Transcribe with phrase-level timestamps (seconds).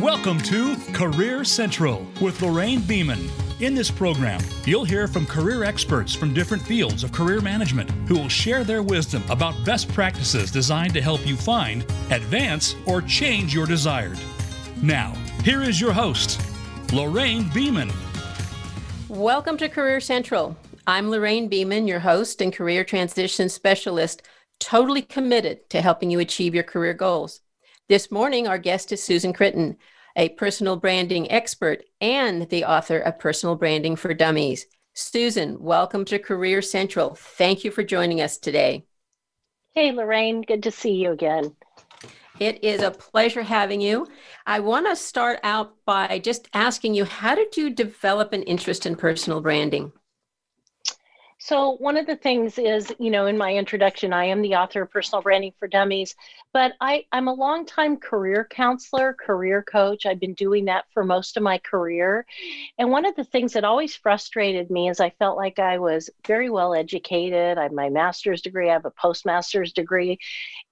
[0.00, 3.28] Welcome to Career Central with Lorraine Beeman.
[3.60, 8.14] In this program, you'll hear from career experts from different fields of career management who
[8.14, 13.52] will share their wisdom about best practices designed to help you find, advance, or change
[13.52, 14.18] your desired.
[14.80, 15.12] Now,
[15.44, 16.40] here is your host,
[16.94, 17.92] Lorraine Beeman.
[19.10, 20.56] Welcome to Career Central.
[20.86, 24.22] I'm Lorraine Beeman, your host and career transition specialist,
[24.60, 27.42] totally committed to helping you achieve your career goals.
[27.90, 29.76] This morning, our guest is Susan Chritton,
[30.14, 34.66] a personal branding expert and the author of Personal Branding for Dummies.
[34.94, 37.16] Susan, welcome to Career Central.
[37.16, 38.86] Thank you for joining us today.
[39.74, 41.56] Hey, Lorraine, good to see you again.
[42.38, 44.06] It is a pleasure having you.
[44.46, 48.86] I want to start out by just asking you how did you develop an interest
[48.86, 49.90] in personal branding?
[51.42, 54.82] So, one of the things is, you know, in my introduction, I am the author
[54.82, 56.14] of Personal Branding for Dummies,
[56.52, 60.04] but I, I'm a longtime career counselor, career coach.
[60.04, 62.26] I've been doing that for most of my career.
[62.76, 66.10] And one of the things that always frustrated me is I felt like I was
[66.26, 67.56] very well educated.
[67.56, 70.18] I have my master's degree, I have a postmaster's degree.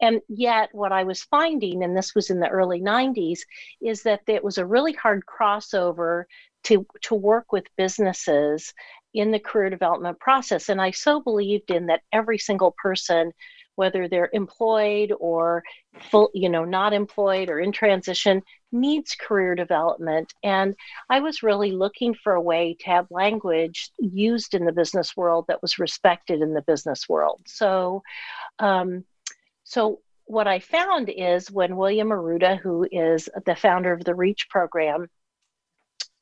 [0.03, 3.41] And yet, what I was finding, and this was in the early 90s,
[3.81, 6.25] is that it was a really hard crossover
[6.65, 8.75] to, to work with businesses
[9.15, 10.69] in the career development process.
[10.69, 13.33] And I so believed in that every single person,
[13.77, 15.63] whether they're employed or
[16.11, 18.43] full, you know, not employed or in transition,
[18.73, 20.33] needs career development.
[20.43, 20.75] And
[21.09, 25.47] I was really looking for a way to have language used in the business world
[25.49, 27.43] that was respected in the business world.
[27.47, 28.03] So,
[28.59, 29.05] um,
[29.65, 34.49] so what I found is when William Arruda, who is the founder of the REACH
[34.51, 35.09] program,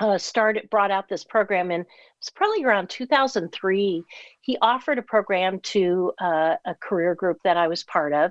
[0.00, 1.84] uh, started brought out this program in
[2.18, 4.02] it's probably around 2003
[4.40, 8.30] he offered a program to uh, a career group that i was part of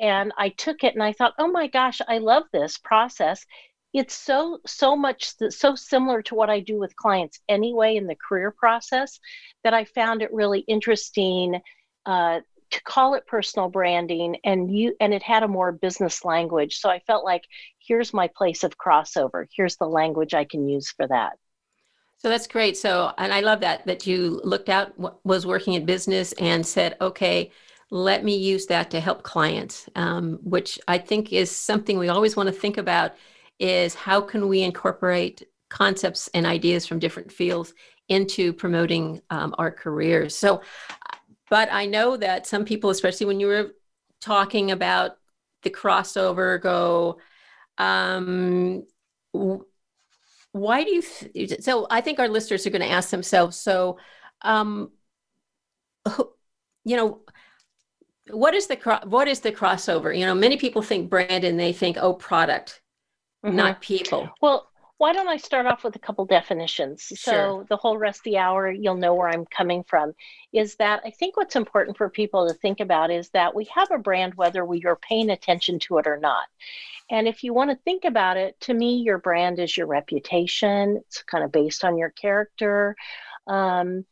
[0.00, 3.44] and i took it and i thought oh my gosh i love this process.
[3.94, 8.16] It's so so much so similar to what i do with clients anyway in the
[8.16, 9.18] career process
[9.64, 11.60] that i found it really interesting
[12.04, 12.40] uh,
[12.70, 16.78] to call it personal branding and you and it had a more business language.
[16.78, 17.44] So i felt like
[17.78, 19.46] here's my place of crossover.
[19.54, 21.38] Here's the language i can use for that.
[22.18, 22.76] So that's great.
[22.76, 24.92] So and i love that that you looked out
[25.24, 27.50] was working in business and said okay
[27.92, 32.34] let me use that to help clients um, which i think is something we always
[32.34, 33.12] want to think about
[33.60, 37.74] is how can we incorporate concepts and ideas from different fields
[38.08, 40.34] into promoting um, our careers.
[40.34, 40.62] So
[41.48, 43.74] but I know that some people, especially when you were
[44.20, 45.12] talking about
[45.62, 47.18] the crossover, go,
[47.78, 48.84] um,
[50.52, 51.02] why do you?
[51.02, 53.56] Th- so I think our listeners are going to ask themselves.
[53.56, 53.98] So,
[54.42, 54.90] um,
[56.84, 57.20] you know,
[58.30, 60.16] what is the cro- what is the crossover?
[60.16, 62.80] You know, many people think brand and they think oh product,
[63.44, 63.56] mm-hmm.
[63.56, 64.30] not people.
[64.40, 67.02] Well, why don't I start off with a couple definitions?
[67.02, 67.16] Sure.
[67.16, 70.14] So the whole rest of the hour, you'll know where I'm coming from.
[70.52, 73.90] Is that I think what's important for people to think about is that we have
[73.90, 76.44] a brand whether we are paying attention to it or not.
[77.10, 81.02] And if you want to think about it, to me, your brand is your reputation.
[81.06, 82.96] It's kind of based on your character.
[83.46, 84.04] Um,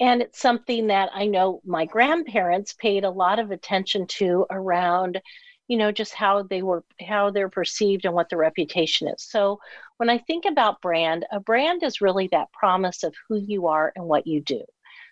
[0.00, 5.20] and it's something that I know my grandparents paid a lot of attention to around
[5.68, 9.58] you know just how they were how they're perceived and what the reputation is so
[10.02, 13.92] when i think about brand a brand is really that promise of who you are
[13.94, 14.60] and what you do.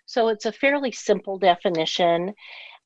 [0.05, 2.33] So it's a fairly simple definition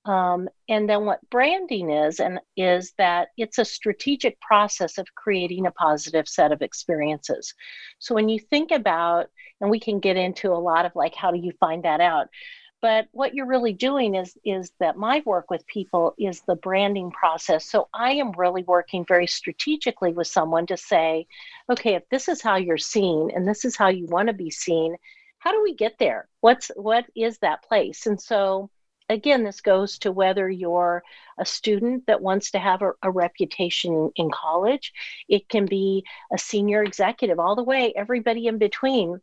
[0.06, 5.66] um, and then what branding is and is that it's a strategic process of creating
[5.66, 7.56] a positive set of experiences.
[7.98, 11.32] So when you think about and we can get into a lot of like how
[11.32, 12.28] do you find that out
[12.86, 17.10] but what you're really doing is is that my work with people is the branding
[17.10, 17.66] process.
[17.66, 21.26] So i am really working very strategically with someone to say
[21.68, 24.52] okay if this is how you're seen and this is how you want to be
[24.52, 24.98] seen
[25.40, 26.28] how do we get there?
[26.42, 28.06] What's what is that place?
[28.06, 28.70] And so
[29.10, 31.02] again this goes to whether you're
[31.40, 34.94] a student that wants to have a, a reputation in college.
[35.28, 39.22] It can be a senior executive all the way everybody in between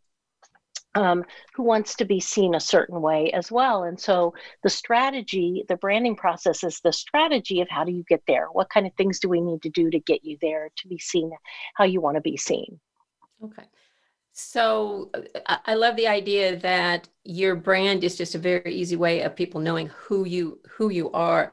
[0.94, 1.24] um,
[1.54, 3.84] who wants to be seen a certain way as well.
[3.84, 8.22] And so the strategy, the branding process is the strategy of how do you get
[8.26, 8.46] there?
[8.52, 10.98] What kind of things do we need to do to get you there to be
[10.98, 11.30] seen
[11.74, 12.80] how you want to be seen?
[13.42, 13.64] Okay.
[14.32, 15.10] So
[15.66, 19.60] I love the idea that your brand is just a very easy way of people
[19.60, 21.52] knowing who you who you are.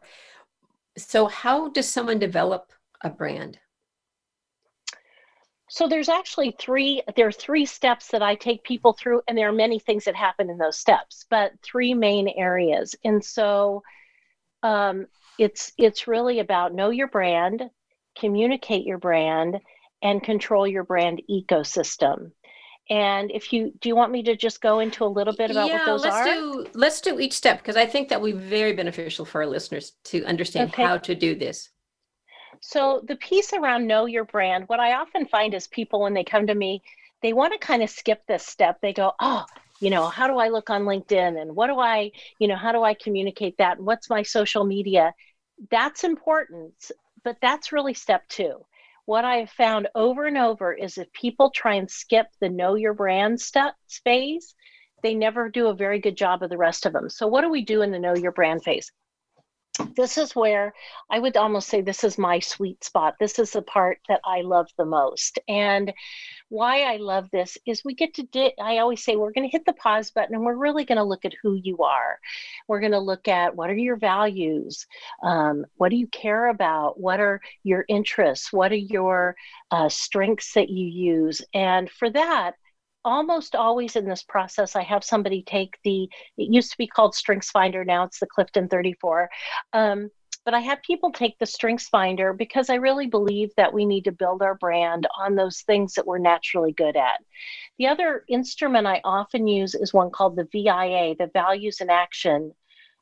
[0.97, 2.71] So how does someone develop
[3.01, 3.59] a brand?
[5.69, 9.47] So there's actually three there are three steps that I take people through and there
[9.47, 12.95] are many things that happen in those steps, but three main areas.
[13.03, 13.83] And so
[14.63, 15.05] um,
[15.37, 17.69] it's it's really about know your brand,
[18.17, 19.59] communicate your brand,
[20.01, 22.31] and control your brand ecosystem.
[22.89, 25.67] And if you do you want me to just go into a little bit about
[25.67, 26.25] yeah, what those let's are?
[26.25, 29.47] Do, let's do each step because I think that would be very beneficial for our
[29.47, 30.83] listeners to understand okay.
[30.83, 31.69] how to do this.
[32.61, 36.23] So the piece around know your brand, what I often find is people when they
[36.23, 36.81] come to me,
[37.21, 38.79] they want to kind of skip this step.
[38.81, 39.45] They go, oh,
[39.79, 42.71] you know, how do I look on LinkedIn and what do I, you know, how
[42.71, 43.79] do I communicate that?
[43.79, 45.13] What's my social media?
[45.71, 46.73] That's important,
[47.23, 48.65] but that's really step two.
[49.05, 52.75] What I have found over and over is if people try and skip the know
[52.75, 53.73] your brand step
[54.03, 54.53] phase,
[55.01, 57.09] they never do a very good job of the rest of them.
[57.09, 58.91] So, what do we do in the know your brand phase?
[59.95, 60.73] This is where
[61.09, 63.15] I would almost say this is my sweet spot.
[63.19, 65.39] This is the part that I love the most.
[65.47, 65.93] And
[66.49, 69.51] why I love this is we get to, di- I always say, we're going to
[69.51, 72.19] hit the pause button and we're really going to look at who you are.
[72.67, 74.87] We're going to look at what are your values?
[75.23, 76.99] Um, what do you care about?
[76.99, 78.51] What are your interests?
[78.51, 79.35] What are your
[79.71, 81.41] uh, strengths that you use?
[81.53, 82.55] And for that,
[83.05, 86.03] almost always in this process, I have somebody take the,
[86.37, 89.29] it used to be called Strengths Finder, now it's the Clifton 34.
[89.73, 90.09] Um,
[90.45, 94.05] but I have people take the Strengths Finder because I really believe that we need
[94.05, 97.19] to build our brand on those things that we're naturally good at.
[97.77, 102.53] The other instrument I often use is one called the VIA, the Values in Action.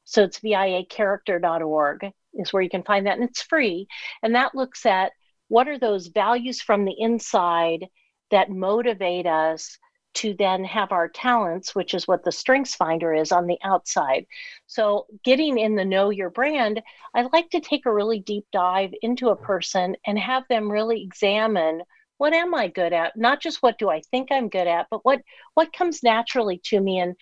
[0.03, 3.87] So it's viacharacter.org is where you can find that, and it's free.
[4.23, 5.11] And that looks at
[5.47, 7.85] what are those values from the inside
[8.31, 9.77] that motivate us
[10.15, 14.25] to then have our talents, which is what the strengths finder is on the outside.
[14.65, 16.81] So, getting in the know your brand,
[17.13, 21.03] I like to take a really deep dive into a person and have them really
[21.03, 21.81] examine
[22.17, 23.15] what am I good at?
[23.15, 25.21] Not just what do I think I'm good at, but what
[25.53, 27.15] what comes naturally to me and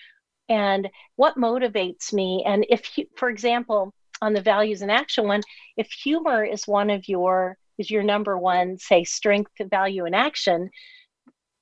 [0.48, 2.44] and what motivates me.
[2.46, 5.42] And if, for example, on the values and action one,
[5.78, 10.70] if humor is one of your is your number one, say strength, value, and action,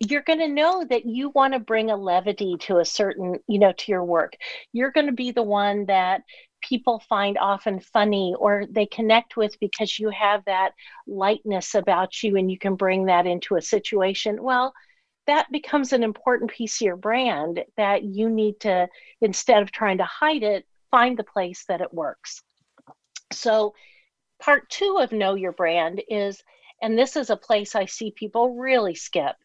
[0.09, 3.59] you're going to know that you want to bring a levity to a certain, you
[3.59, 4.35] know, to your work.
[4.71, 6.21] You're going to be the one that
[6.61, 10.71] people find often funny or they connect with because you have that
[11.07, 14.41] lightness about you and you can bring that into a situation.
[14.41, 14.73] Well,
[15.27, 18.87] that becomes an important piece of your brand that you need to,
[19.21, 22.41] instead of trying to hide it, find the place that it works.
[23.31, 23.73] So,
[24.41, 26.43] part two of Know Your Brand is,
[26.81, 29.35] and this is a place I see people really skip,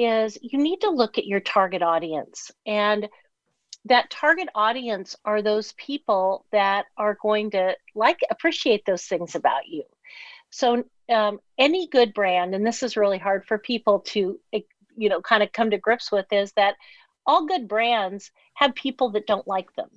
[0.00, 2.50] is you need to look at your target audience.
[2.64, 3.06] And
[3.84, 9.68] that target audience are those people that are going to like appreciate those things about
[9.68, 9.84] you.
[10.48, 14.40] So um, any good brand, and this is really hard for people to,
[14.96, 16.76] you know, kind of come to grips with, is that
[17.26, 19.90] all good brands have people that don't like them.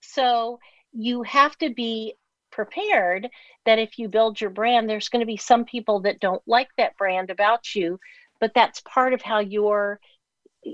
[0.00, 0.60] So
[0.92, 2.14] you have to be
[2.50, 3.28] prepared
[3.66, 6.68] that if you build your brand, there's going to be some people that don't like
[6.78, 8.00] that brand about you
[8.40, 10.00] but that's part of how you're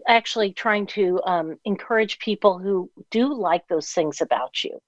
[0.06, 4.78] actually trying to um, encourage people who do like those things about you.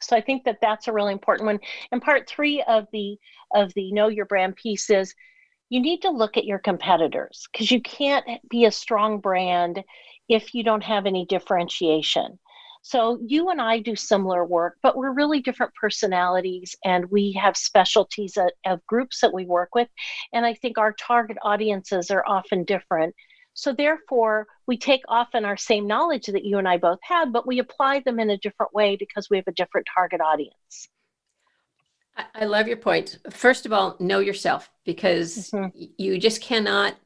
[0.00, 1.60] So i think that that's a really important one.
[1.90, 3.16] And part three of the
[3.54, 5.14] of the know your brand piece is
[5.70, 9.82] you need to look at your competitors because you can't be a strong brand
[10.28, 12.38] if you don't have any differentiation
[12.86, 17.56] so you and I do similar work, but we're really different personalities and we have
[17.56, 19.88] specialties of, of groups that we work with.
[20.34, 23.14] And I think our target audiences are often different.
[23.54, 27.46] So therefore, we take often our same knowledge that you and I both have, but
[27.46, 30.90] we apply them in a different way because we have a different target audience.
[32.34, 33.18] I love your point.
[33.30, 35.84] First of all, know yourself because mm-hmm.
[35.96, 36.96] you just cannot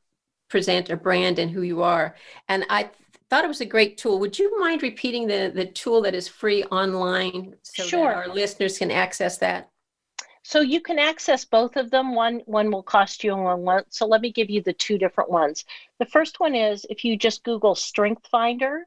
[0.49, 2.17] present a brand and who you are.
[2.49, 2.91] And I
[3.31, 4.19] thought it was a great tool.
[4.19, 8.05] Would you mind repeating the, the tool that is free online so sure.
[8.09, 9.71] that our listeners can access that?
[10.43, 12.15] So you can access both of them.
[12.15, 13.93] One one will cost you and one won't.
[13.93, 15.67] So let me give you the two different ones.
[15.99, 18.87] The first one is if you just Google Strength Finder,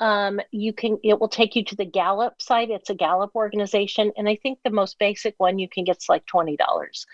[0.00, 2.68] um, you can it will take you to the Gallup site.
[2.68, 6.10] It's a Gallup organization, and I think the most basic one you can get is
[6.10, 7.06] like twenty dollars.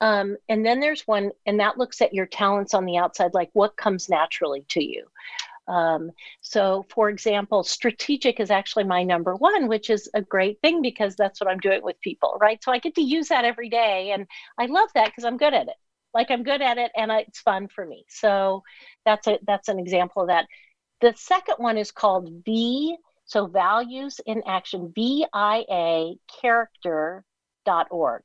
[0.00, 3.50] Um, and then there's one, and that looks at your talents on the outside, like
[3.54, 5.04] what comes naturally to you.
[5.68, 10.82] Um, so, for example, strategic is actually my number one, which is a great thing
[10.82, 12.62] because that's what I'm doing with people, right?
[12.62, 14.26] So I get to use that every day, and
[14.58, 15.76] I love that because I'm good at it.
[16.14, 18.04] Like I'm good at it, and it's fun for me.
[18.08, 18.62] So
[19.04, 20.46] that's a that's an example of that.
[21.00, 22.96] The second one is called V.
[23.26, 28.22] So values in action, VIA character.org.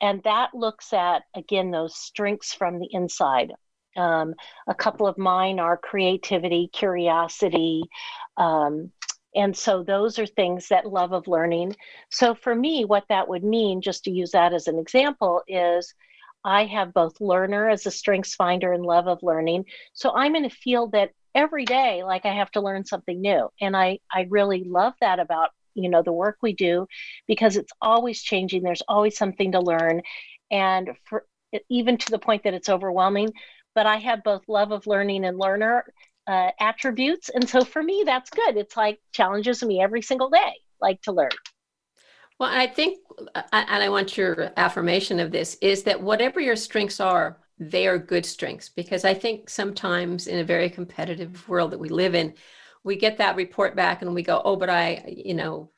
[0.00, 3.52] And that looks at, again, those strengths from the inside.
[3.96, 4.34] Um,
[4.68, 7.84] a couple of mine are creativity, curiosity.
[8.36, 8.92] Um,
[9.34, 11.76] and so those are things that love of learning.
[12.10, 15.94] So for me, what that would mean, just to use that as an example, is
[16.44, 19.66] I have both learner as a strengths finder and love of learning.
[19.92, 23.48] So I'm in a field that every day, like I have to learn something new.
[23.60, 26.86] And I, I really love that about, you know, the work we do
[27.28, 28.62] because it's always changing.
[28.62, 30.02] There's always something to learn.
[30.50, 31.26] And for
[31.68, 33.32] even to the point that it's overwhelming,
[33.74, 35.84] but I have both love of learning and learner
[36.26, 37.28] uh, attributes.
[37.28, 38.56] And so for me, that's good.
[38.56, 41.30] It's like challenges me every single day, like to learn.
[42.38, 42.98] Well, I think,
[43.34, 47.98] and I want your affirmation of this, is that whatever your strengths are, they are
[47.98, 48.70] good strengths.
[48.70, 52.34] Because I think sometimes in a very competitive world that we live in,
[52.82, 55.70] we get that report back and we go, oh, but I, you know,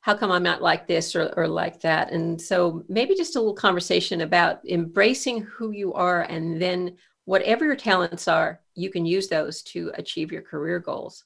[0.00, 2.10] how come I'm not like this or, or like that?
[2.10, 6.96] And so maybe just a little conversation about embracing who you are and then
[7.28, 11.24] whatever your talents are, you can use those to achieve your career goals.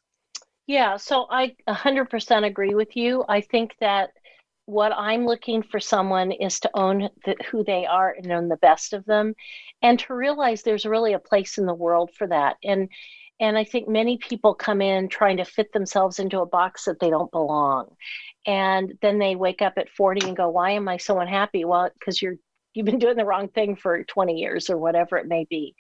[0.67, 3.25] Yeah, so I 100% agree with you.
[3.29, 4.11] I think that
[4.67, 8.57] what I'm looking for someone is to own the, who they are and own the
[8.57, 9.35] best of them,
[9.81, 12.57] and to realize there's really a place in the world for that.
[12.65, 12.89] And
[13.39, 16.99] and I think many people come in trying to fit themselves into a box that
[16.99, 17.95] they don't belong,
[18.45, 21.91] and then they wake up at 40 and go, "Why am I so unhappy?" Well,
[21.95, 22.39] because you're
[22.75, 25.75] you've been doing the wrong thing for 20 years or whatever it may be,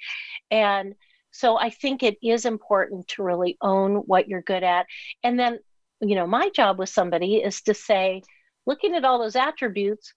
[0.51, 0.95] and
[1.31, 4.87] so I think it is important to really own what you're good at,
[5.23, 5.59] and then
[6.01, 8.23] you know my job with somebody is to say
[8.67, 10.15] looking at all those attributes,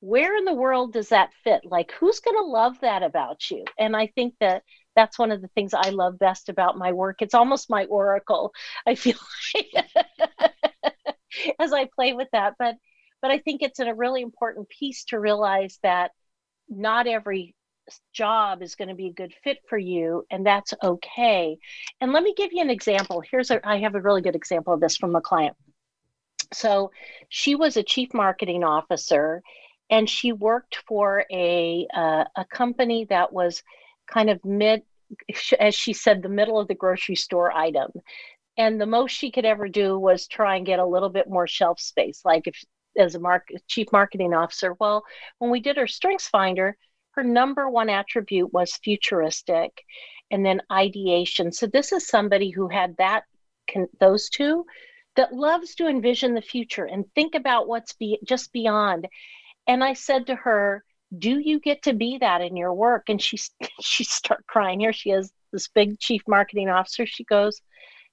[0.00, 1.62] where in the world does that fit?
[1.64, 3.64] Like, who's going to love that about you?
[3.78, 4.62] And I think that
[4.94, 7.22] that's one of the things I love best about my work.
[7.22, 8.52] It's almost my oracle.
[8.86, 9.16] I feel
[9.54, 9.86] like
[11.60, 12.76] as I play with that, but
[13.22, 16.12] but I think it's a really important piece to realize that
[16.68, 17.54] not every
[18.12, 21.56] job is going to be a good fit for you and that's okay
[22.00, 24.74] and let me give you an example here's a i have a really good example
[24.74, 25.56] of this from a client
[26.52, 26.90] so
[27.28, 29.40] she was a chief marketing officer
[29.90, 33.62] and she worked for a, uh, a company that was
[34.06, 34.82] kind of mid,
[35.60, 37.90] as she said, the middle of the grocery store item.
[38.58, 41.46] And the most she could ever do was try and get a little bit more
[41.46, 42.22] shelf space.
[42.24, 42.56] Like if
[42.98, 45.04] as a chief marketing officer, well,
[45.38, 46.76] when we did her strengths finder,
[47.12, 49.82] her number one attribute was futuristic
[50.30, 51.52] and then ideation.
[51.52, 53.24] So this is somebody who had that
[53.98, 54.64] those two
[55.16, 59.08] that loves to envision the future and think about what's be, just beyond.
[59.66, 60.84] And I said to her,
[61.18, 63.38] "Do you get to be that in your work?" And she
[63.80, 64.80] she start crying.
[64.80, 67.06] Here she is, this big chief marketing officer.
[67.06, 67.60] She goes,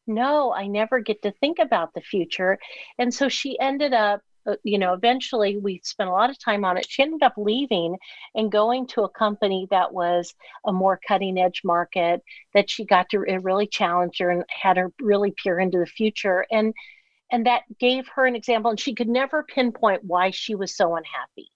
[0.08, 2.58] "No, I never get to think about the future."
[2.98, 6.66] And so she ended up Uh, you know, eventually we spent a lot of time
[6.66, 6.86] on it.
[6.90, 7.98] She ended up leaving
[8.36, 10.34] and going to a company that was
[10.66, 12.22] a more cutting edge market
[12.54, 16.46] that she got to really challenge her and had her really peer into the future.
[16.52, 16.74] And
[17.34, 20.96] and that gave her an example and she could never pinpoint why she was so
[20.96, 21.50] unhappy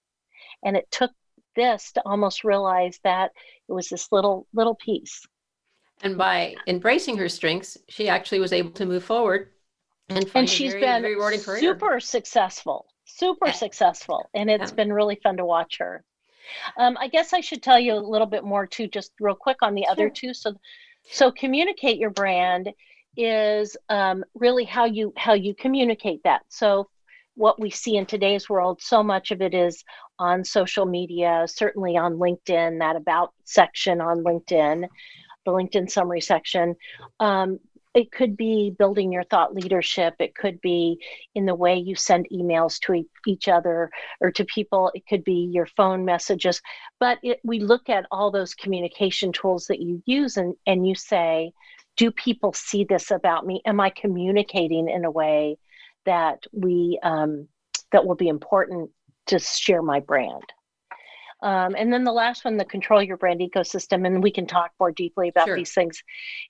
[0.64, 1.12] and it took
[1.56, 3.30] this to almost realize that
[3.68, 5.24] it was this little little piece
[6.02, 9.50] and by embracing her strengths she actually was able to move forward
[10.08, 13.52] and, and she's very, been very super successful super yeah.
[13.52, 14.76] successful and it's yeah.
[14.76, 16.04] been really fun to watch her
[16.78, 19.58] um, i guess i should tell you a little bit more too just real quick
[19.62, 19.92] on the sure.
[19.92, 20.54] other two so
[21.10, 22.70] so communicate your brand
[23.18, 26.42] is um, really how you how you communicate that.
[26.48, 26.88] So
[27.34, 29.84] what we see in today's world, so much of it is
[30.18, 34.86] on social media, certainly on LinkedIn, that about section on LinkedIn,
[35.44, 36.76] the LinkedIn summary section.
[37.20, 37.58] Um,
[37.94, 40.14] it could be building your thought leadership.
[40.18, 40.98] It could be
[41.34, 43.90] in the way you send emails to each other
[44.20, 44.90] or to people.
[44.94, 46.60] It could be your phone messages.
[47.00, 50.94] But it, we look at all those communication tools that you use and, and you
[50.94, 51.52] say,
[51.96, 53.60] do people see this about me?
[53.66, 55.58] Am I communicating in a way
[56.04, 57.48] that we um,
[57.90, 58.90] that will be important
[59.26, 60.44] to share my brand?
[61.42, 64.72] Um, and then the last one, the control your brand ecosystem, and we can talk
[64.80, 65.56] more deeply about sure.
[65.56, 66.02] these things,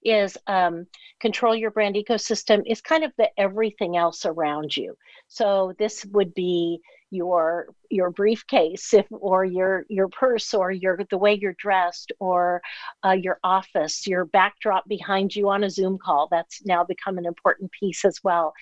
[0.03, 0.87] is um,
[1.21, 4.97] control your brand ecosystem is kind of the everything else around you.
[5.29, 6.81] So this would be
[7.11, 12.61] your your briefcase if, or your your purse or your the way you're dressed or
[13.05, 17.25] uh, your office your backdrop behind you on a zoom call that's now become an
[17.25, 18.53] important piece as well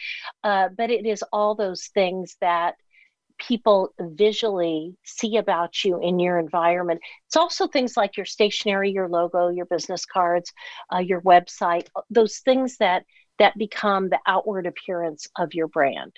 [0.44, 2.76] uh, but it is all those things that
[3.38, 7.00] people visually see about you in your environment.
[7.26, 10.52] It's also things like your stationery, your logo, your business cards,
[10.92, 13.04] uh, your website, uh, those things that
[13.38, 16.12] that become the outward appearance of your brand.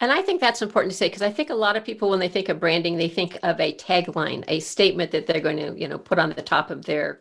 [0.00, 2.18] And I think that's important to say because I think a lot of people, when
[2.18, 5.78] they think of branding, they think of a tagline, a statement that they're going to,
[5.80, 7.20] you know, put on the top of their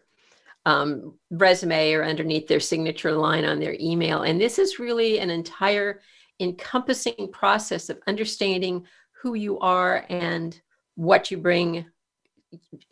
[0.66, 4.24] um, resume or underneath their signature line on their email.
[4.24, 6.02] And this is really an entire
[6.42, 8.86] encompassing process of understanding
[9.22, 10.60] who you are and
[10.96, 11.86] what you bring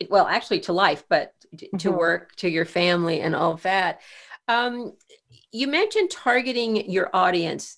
[0.08, 1.90] well, actually to life, but to mm-hmm.
[1.90, 4.00] work, to your family, and all of that.
[4.48, 4.94] Um,
[5.52, 7.76] you mentioned targeting your audience.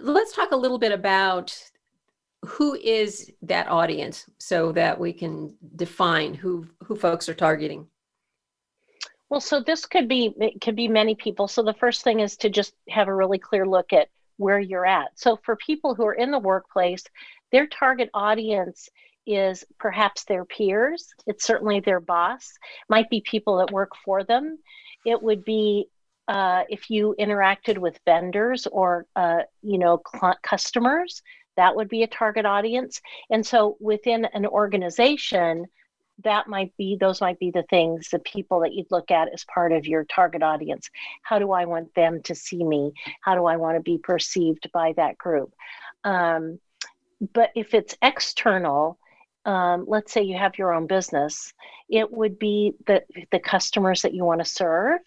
[0.00, 1.56] Let's talk a little bit about
[2.46, 7.84] who is that audience so that we can define who who folks are targeting
[9.28, 12.36] well so this could be it could be many people so the first thing is
[12.36, 15.10] to just have a really clear look at where you're at.
[15.16, 17.04] So for people who are in the workplace
[17.50, 18.90] their target audience
[19.26, 21.08] is perhaps their peers.
[21.26, 22.52] It's certainly their boss.
[22.88, 24.58] Might be people that work for them.
[25.04, 25.88] It would be
[26.28, 30.02] uh, if you interacted with vendors or uh, you know
[30.42, 31.22] customers
[31.58, 33.00] that would be a target audience.
[33.30, 35.66] And so within an organization
[36.24, 39.44] that might be those might be the things the people that you'd look at as
[39.44, 40.90] part of your target audience.
[41.22, 42.92] How do i want them to see me?
[43.20, 45.52] How do i want to be perceived by that group?
[46.04, 46.58] Um,
[47.32, 48.98] but if it's external
[49.44, 51.54] um, let's say you have your own business
[51.88, 55.00] it would be the the customers that you want to serve.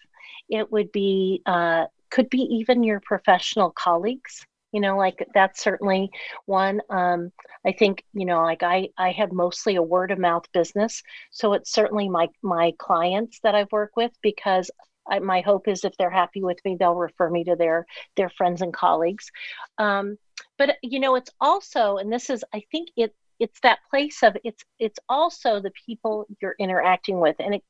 [0.48, 6.10] It would be uh, could be even your professional colleagues you know like that's certainly
[6.46, 7.30] one um,
[7.66, 11.52] i think you know like i i have mostly a word of mouth business so
[11.52, 14.70] it's certainly my my clients that i've worked with because
[15.10, 17.86] I, my hope is if they're happy with me they'll refer me to their
[18.16, 19.32] their friends and colleagues.
[19.76, 20.16] Um,
[20.58, 24.36] but you know it's also and this is i think it it's that place of
[24.44, 27.64] it's it's also the people you're interacting with and it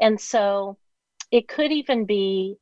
[0.00, 0.78] and so
[1.32, 2.56] it could even be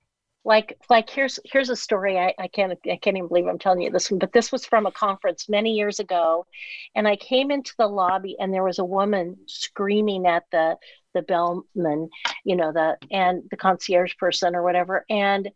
[0.44, 3.80] like like here's here's a story I, I can't I can't even believe I'm telling
[3.80, 6.46] you this one, but this was from a conference many years ago,
[6.94, 10.76] and I came into the lobby and there was a woman screaming at the
[11.14, 12.10] the bellman,
[12.44, 15.50] you know the and the concierge person or whatever, and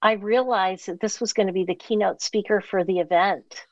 [0.00, 3.66] I realized that this was going to be the keynote speaker for the event,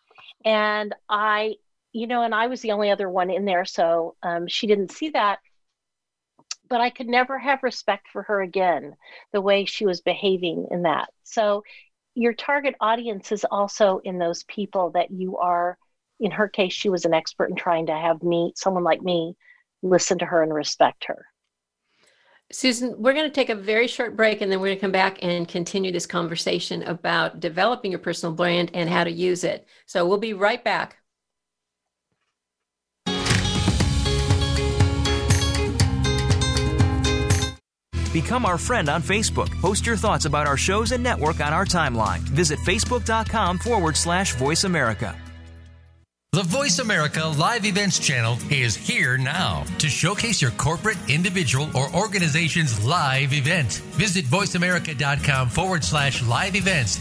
[0.44, 1.54] and I
[1.92, 4.90] you know and I was the only other one in there, so um, she didn't
[4.90, 5.38] see that
[6.70, 8.94] but I could never have respect for her again
[9.32, 11.10] the way she was behaving in that.
[11.24, 11.64] So
[12.14, 15.76] your target audience is also in those people that you are
[16.20, 19.34] in her case she was an expert in trying to have me someone like me
[19.82, 21.26] listen to her and respect her.
[22.52, 24.92] Susan, we're going to take a very short break and then we're going to come
[24.92, 29.66] back and continue this conversation about developing your personal brand and how to use it.
[29.86, 30.99] So we'll be right back.
[38.12, 39.50] Become our friend on Facebook.
[39.60, 42.20] Post your thoughts about our shows and network on our timeline.
[42.20, 45.16] Visit facebook.com forward slash voice America.
[46.32, 51.92] The Voice America Live Events channel is here now to showcase your corporate, individual, or
[51.92, 53.82] organization's live event.
[53.94, 57.00] Visit voiceamerica.com forward slash live events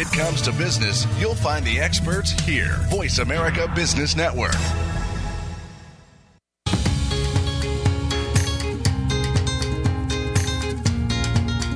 [0.00, 2.76] It comes to business, you'll find the experts here.
[2.88, 4.54] Voice America Business Network.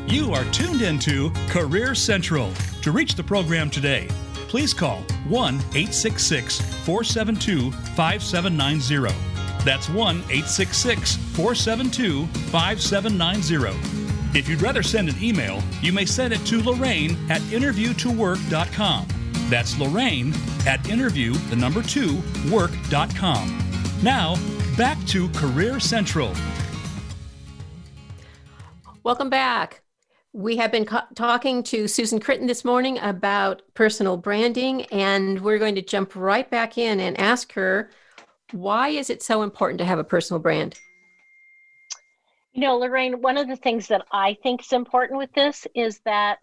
[0.07, 2.53] You are tuned into Career Central.
[2.83, 4.07] To reach the program today,
[4.47, 9.13] please call 1 866 472 5790.
[9.65, 14.02] That's 1 866 472 5790
[14.35, 19.07] if you'd rather send an email, you may send it to Lorraine at interviewtowork.com.
[19.51, 20.33] That's Lorraine
[20.67, 23.59] at interview, the number two, work.com.
[24.03, 24.37] Now,
[24.77, 26.33] back to Career Central.
[29.05, 29.83] Welcome back.
[30.33, 35.59] We have been co- talking to Susan Chritton this morning about personal branding, and we're
[35.59, 37.91] going to jump right back in and ask her
[38.53, 40.79] why is it so important to have a personal brand?
[42.53, 46.01] You know, Lorraine, one of the things that I think is important with this is
[46.01, 46.39] that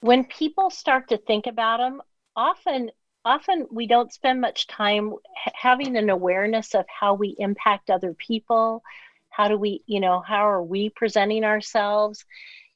[0.00, 2.02] when people start to think about them,
[2.36, 2.90] often
[3.24, 5.12] often we don't spend much time
[5.54, 8.82] having an awareness of how we impact other people.
[9.30, 12.24] How do we you know how are we presenting ourselves?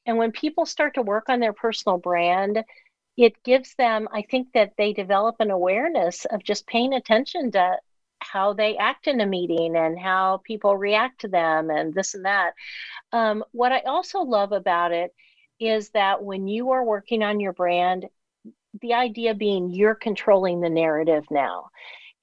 [0.05, 2.63] And when people start to work on their personal brand
[3.17, 7.77] it gives them i think that they develop an awareness of just paying attention to
[8.21, 12.25] how they act in a meeting and how people react to them and this and
[12.25, 12.53] that
[13.11, 15.13] um, what i also love about it
[15.59, 18.05] is that when you are working on your brand
[18.81, 21.69] the idea being you're controlling the narrative now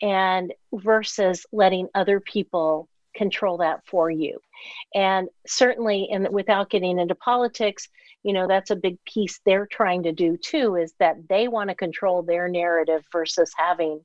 [0.01, 4.39] and versus letting other people control that for you.
[4.95, 7.89] And certainly, and without getting into politics,
[8.23, 11.71] you know, that's a big piece they're trying to do too, is that they want
[11.71, 14.05] to control their narrative versus having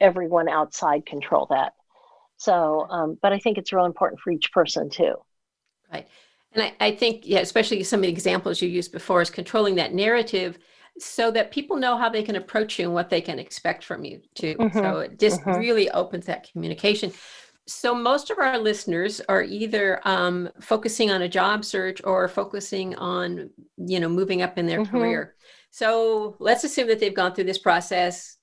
[0.00, 1.74] everyone outside control that.
[2.36, 5.14] So, um, but I think it's real important for each person too.
[5.92, 6.06] Right.
[6.52, 9.76] And I, I think, yeah, especially some of the examples you used before is controlling
[9.76, 10.58] that narrative
[10.98, 14.04] so that people know how they can approach you and what they can expect from
[14.04, 14.54] you too.
[14.56, 14.78] Mm-hmm.
[14.78, 15.58] So it just mm-hmm.
[15.58, 17.12] really opens that communication
[17.66, 22.94] so most of our listeners are either um, focusing on a job search or focusing
[22.96, 24.96] on you know moving up in their mm-hmm.
[24.96, 25.34] career
[25.70, 28.36] so let's assume that they've gone through this process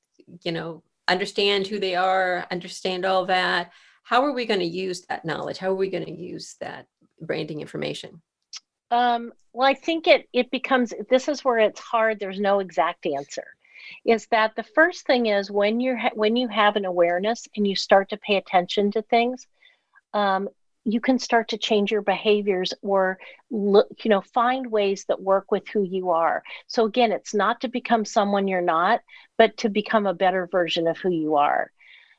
[0.43, 3.71] you know understand who they are understand all that
[4.03, 5.57] how are we going to use that knowledge?
[5.57, 6.87] How are we going to use that
[7.21, 8.21] branding information?
[8.91, 13.05] Um, well i think it it becomes this is where it's hard there's no exact
[13.05, 13.45] answer
[14.05, 17.75] is that the first thing is when you're when you have an awareness and you
[17.75, 19.47] start to pay attention to things
[20.13, 20.49] um,
[20.85, 23.17] you can start to change your behaviors or
[23.49, 27.61] look you know find ways that work with who you are so again it's not
[27.61, 29.01] to become someone you're not
[29.37, 31.71] but to become a better version of who you are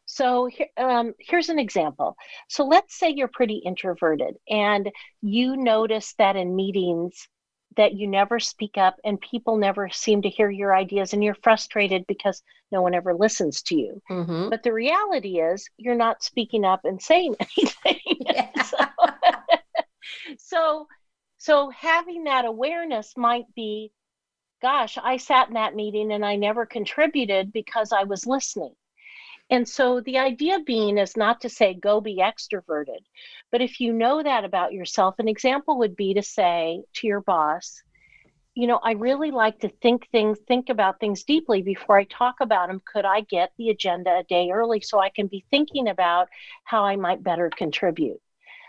[0.06, 2.16] so um, here's an example
[2.48, 4.90] so let's say you're pretty introverted and
[5.22, 7.28] you notice that in meetings
[7.76, 11.36] that you never speak up and people never seem to hear your ideas and you're
[11.42, 14.02] frustrated because no one ever listens to you.
[14.10, 14.48] Mm-hmm.
[14.50, 18.00] But the reality is you're not speaking up and saying anything.
[18.64, 18.76] So,
[20.38, 20.88] so,
[21.38, 23.92] so having that awareness might be,
[24.62, 28.74] gosh, I sat in that meeting and I never contributed because I was listening.
[29.50, 33.00] And so the idea being is not to say go be extroverted,
[33.52, 37.20] but if you know that about yourself, an example would be to say to your
[37.20, 37.82] boss,
[38.54, 42.36] you know, I really like to think things, think about things deeply before I talk
[42.40, 42.80] about them.
[42.92, 46.28] Could I get the agenda a day early so I can be thinking about
[46.62, 48.20] how I might better contribute?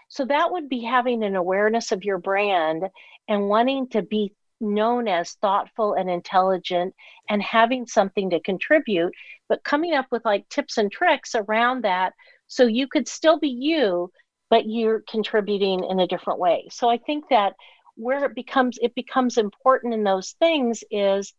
[0.09, 2.83] So that would be having an awareness of your brand
[3.27, 6.95] and wanting to be known as thoughtful and intelligent
[7.29, 9.13] and having something to contribute,
[9.49, 12.13] but coming up with like tips and tricks around that
[12.47, 14.11] so you could still be you,
[14.49, 16.67] but you're contributing in a different way.
[16.71, 17.53] So I think that
[17.95, 21.33] where it becomes it becomes important in those things is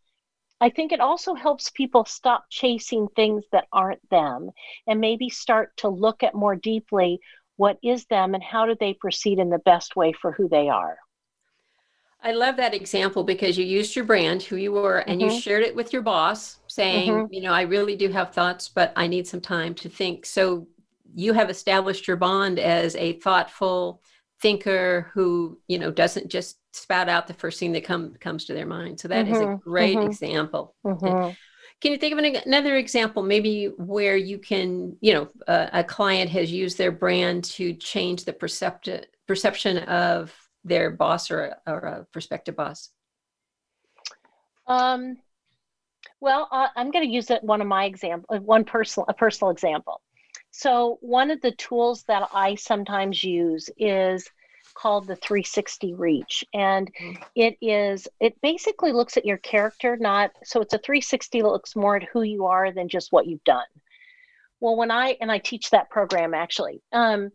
[0.61, 4.51] I think it also helps people stop chasing things that aren't them
[4.87, 7.21] and maybe start to look at more deeply
[7.57, 10.69] what is them and how do they proceed in the best way for who they
[10.69, 10.99] are.
[12.23, 15.31] I love that example because you used your brand, who you were, and mm-hmm.
[15.31, 17.33] you shared it with your boss, saying, mm-hmm.
[17.33, 20.27] you know, I really do have thoughts, but I need some time to think.
[20.27, 20.67] So
[21.15, 24.03] you have established your bond as a thoughtful
[24.43, 28.55] thinker who, you know, doesn't just spout out the first thing that come, comes to
[28.55, 29.01] their mind.
[29.01, 29.35] So that mm-hmm.
[29.35, 29.71] is a mm-hmm.
[29.71, 30.07] great mm-hmm.
[30.07, 30.75] example.
[30.85, 31.31] Mm-hmm.
[31.81, 35.85] Can you think of an, another example, maybe where you can, you know, a, a
[35.85, 41.79] client has used their brand to change the percept- perception of their boss or, or
[41.79, 42.91] a prospective boss?
[44.67, 45.19] Um,
[46.21, 49.15] well, uh, I'm going to use it, one of my example, uh, one personal, a
[49.15, 50.01] personal example.
[50.59, 54.27] So one of the tools that I sometimes use is
[54.73, 57.23] called the 360 reach and mm-hmm.
[57.35, 61.75] it is it basically looks at your character not so it's a 360 that looks
[61.75, 63.65] more at who you are than just what you've done
[64.61, 67.33] well when i and i teach that program actually um,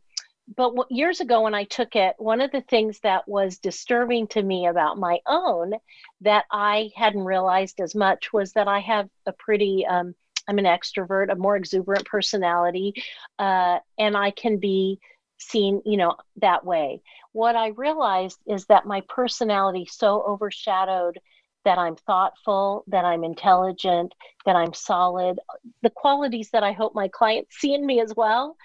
[0.55, 4.43] but years ago when I took it, one of the things that was disturbing to
[4.43, 5.73] me about my own
[6.21, 10.13] that I hadn't realized as much was that I have a pretty, um,
[10.47, 12.93] I'm an extrovert, a more exuberant personality,
[13.39, 14.99] uh, and I can be
[15.38, 17.01] seen, you know, that way.
[17.32, 21.19] What I realized is that my personality so overshadowed
[21.63, 24.13] that I'm thoughtful, that I'm intelligent,
[24.45, 25.39] that I'm solid,
[25.84, 28.56] the qualities that I hope my clients see in me as well.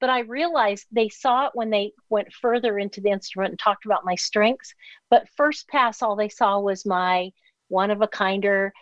[0.00, 3.86] But I realized they saw it when they went further into the instrument and talked
[3.86, 4.74] about my strengths.
[5.10, 7.30] But first pass, all they saw was my
[7.68, 8.72] one of a kinder,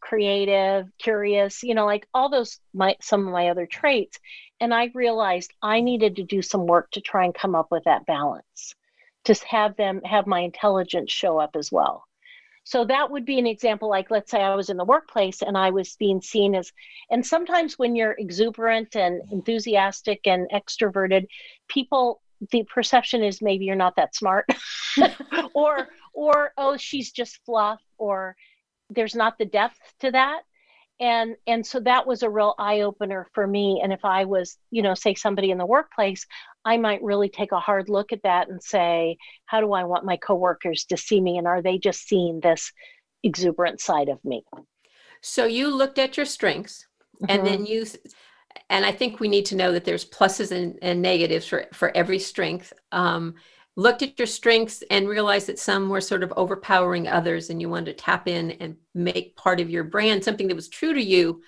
[0.00, 4.18] creative, curious, you know, like all those my some of my other traits.
[4.60, 7.84] And I realized I needed to do some work to try and come up with
[7.84, 8.74] that balance,
[9.24, 12.04] to have them have my intelligence show up as well.
[12.64, 15.56] So that would be an example like let's say I was in the workplace and
[15.56, 16.72] I was being seen as
[17.10, 21.26] and sometimes when you're exuberant and enthusiastic and extroverted,
[21.68, 24.46] people the perception is maybe you're not that smart
[25.54, 28.36] or or oh she's just fluff or
[28.90, 30.42] there's not the depth to that.
[30.98, 33.80] And and so that was a real eye opener for me.
[33.82, 36.26] And if i was you know say somebody in the workplace
[36.64, 40.06] i might really take a hard look at that and say how do i want
[40.06, 41.36] my coworkers to see me?
[41.36, 42.72] And are they just seeing this
[43.22, 44.44] exuberant side of me?
[45.20, 46.86] So you looked at your strengths
[47.22, 47.26] mm-hmm.
[47.30, 47.84] and then you
[48.70, 51.94] and i think we need to know that there's pluses and, and negatives for for
[51.94, 52.72] every strength.
[52.92, 53.34] Um,
[53.76, 57.68] looked at your strengths and realized that some were sort of overpowering others and you
[57.68, 61.02] wanted to tap in and make part of your brand something that was true to
[61.02, 61.42] you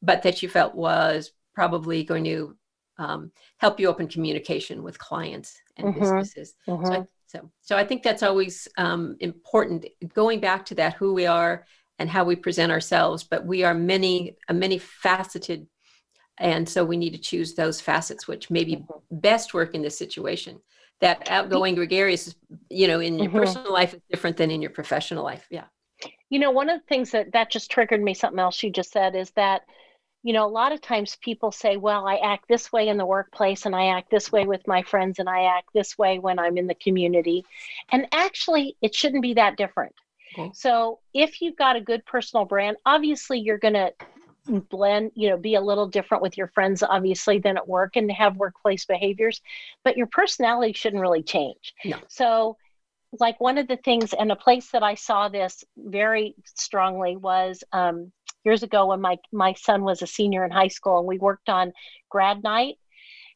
[0.00, 2.56] but that you felt was probably going to
[2.98, 6.00] um, help you open communication with clients and mm-hmm.
[6.00, 6.86] businesses mm-hmm.
[6.86, 11.12] So, I, so, so i think that's always um, important going back to that who
[11.12, 11.66] we are
[11.98, 15.66] and how we present ourselves but we are many a many faceted
[16.38, 19.16] and so we need to choose those facets which maybe mm-hmm.
[19.16, 20.60] best work in this situation
[21.02, 22.34] that outgoing gregarious
[22.70, 23.38] you know in your mm-hmm.
[23.38, 25.64] personal life is different than in your professional life yeah
[26.30, 28.92] you know one of the things that that just triggered me something else you just
[28.92, 29.62] said is that
[30.22, 33.04] you know a lot of times people say well i act this way in the
[33.04, 36.38] workplace and i act this way with my friends and i act this way when
[36.38, 37.44] i'm in the community
[37.90, 39.94] and actually it shouldn't be that different
[40.38, 40.50] okay.
[40.54, 43.92] so if you've got a good personal brand obviously you're going to
[44.46, 48.10] blend, you know, be a little different with your friends, obviously, than at work and
[48.10, 49.40] have workplace behaviors,
[49.84, 51.74] but your personality shouldn't really change.
[51.84, 51.98] No.
[52.08, 52.56] So,
[53.20, 57.62] like one of the things, and a place that I saw this very strongly was
[57.72, 58.10] um,
[58.44, 61.48] years ago when my my son was a senior in high school, and we worked
[61.48, 61.72] on
[62.08, 62.76] grad night.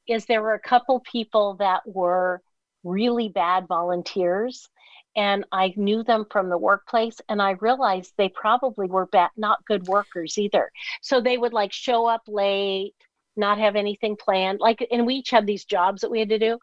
[0.09, 2.40] Is there were a couple people that were
[2.85, 4.69] really bad volunteers
[5.16, 9.64] and I knew them from the workplace and I realized they probably were bad, not
[9.64, 10.70] good workers either.
[11.00, 12.94] So they would like show up late,
[13.35, 14.61] not have anything planned.
[14.61, 16.59] Like, and we each had these jobs that we had to do.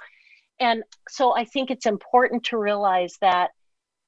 [0.59, 3.49] And so I think it's important to realize that,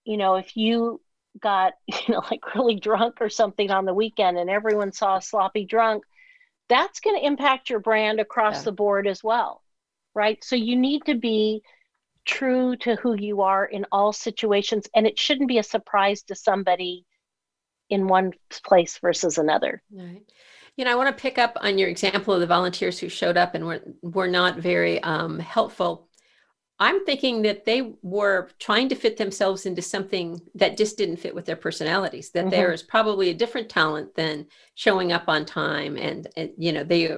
[0.05, 1.01] you know, if you
[1.41, 5.21] got, you know, like really drunk or something on the weekend and everyone saw a
[5.21, 6.03] sloppy drunk,
[6.69, 8.63] that's going to impact your brand across yeah.
[8.63, 9.63] the board as well.
[10.13, 10.41] Right.
[10.43, 11.62] So you need to be
[12.26, 16.36] true to who you are in all situations and it shouldn't be a surprise to
[16.36, 17.06] somebody
[17.90, 18.32] in one
[18.64, 19.82] place versus another.
[19.92, 20.24] Right.
[20.76, 23.38] You know i want to pick up on your example of the volunteers who showed
[23.38, 26.10] up and were, were not very um, helpful.
[26.78, 31.34] I'm thinking that they were trying to fit themselves into something that just didn't fit
[31.34, 32.50] with their personalities that mm-hmm.
[32.50, 36.84] there is probably a different talent than showing up on time and, and you know
[36.84, 37.18] they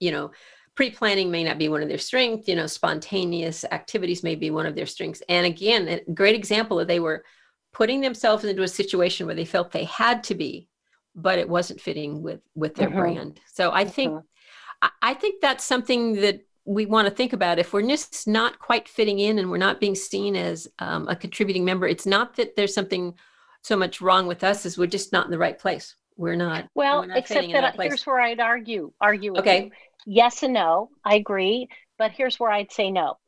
[0.00, 0.30] you know
[0.76, 4.66] pre-planning may not be one of their strengths you know spontaneous activities may be one
[4.66, 7.24] of their strengths and again a great example of they were
[7.72, 10.68] putting themselves into a situation where they felt they had to be
[11.14, 12.98] but it wasn't fitting with with their mm-hmm.
[12.98, 14.88] brand so i think mm-hmm.
[15.02, 18.88] i think that's something that we want to think about if we're just not quite
[18.88, 22.54] fitting in and we're not being seen as um, a contributing member it's not that
[22.54, 23.14] there's something
[23.62, 26.68] so much wrong with us as we're just not in the right place we're not
[26.74, 29.70] well we're not except that, here's where i'd argue argue okay you
[30.06, 30.90] yes and no.
[31.04, 31.68] I agree.
[31.98, 33.18] But here's where I'd say no.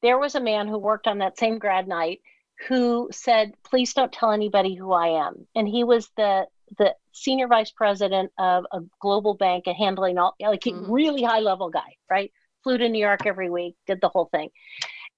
[0.00, 2.20] There was a man who worked on that same grad night
[2.68, 5.46] who said, please don't tell anybody who I am.
[5.54, 10.34] And he was the the senior vice president of a global bank and handling all
[10.38, 10.90] like mm-hmm.
[10.90, 12.30] really high level guy, right?
[12.62, 14.50] Flew to New York every week, did the whole thing.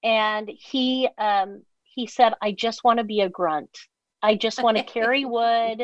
[0.02, 3.76] And he um he said, I just want to be a grunt.
[4.22, 5.82] I just want to carry wood,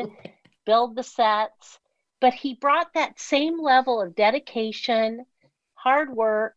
[0.67, 1.79] build the sets
[2.19, 5.25] but he brought that same level of dedication,
[5.75, 6.55] hard work,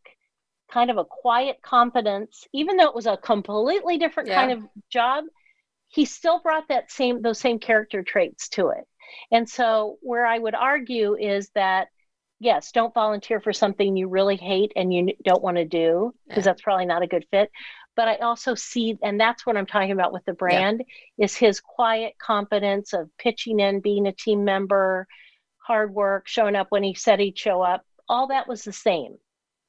[0.71, 4.35] kind of a quiet competence, even though it was a completely different yeah.
[4.35, 5.25] kind of job,
[5.89, 8.87] he still brought that same those same character traits to it.
[9.31, 11.89] And so where I would argue is that
[12.39, 16.45] yes, don't volunteer for something you really hate and you don't want to do because
[16.45, 16.51] yeah.
[16.51, 17.51] that's probably not a good fit.
[17.95, 20.83] But I also see, and that's what I'm talking about with the brand,
[21.17, 21.25] yeah.
[21.25, 25.07] is his quiet competence of pitching in, being a team member,
[25.57, 29.17] hard work, showing up when he said he'd show up, all that was the same.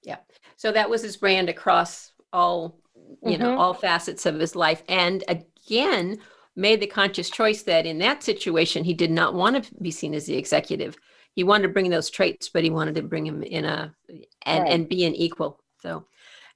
[0.02, 0.18] Yeah.
[0.56, 2.78] So that was his brand across all,
[3.22, 3.42] you mm-hmm.
[3.42, 4.82] know, all facets of his life.
[4.88, 6.18] And again,
[6.56, 10.14] made the conscious choice that in that situation he did not want to be seen
[10.14, 10.96] as the executive.
[11.34, 13.94] He wanted to bring those traits, but he wanted to bring him in a
[14.42, 14.72] and right.
[14.72, 15.60] and be an equal.
[15.80, 16.04] So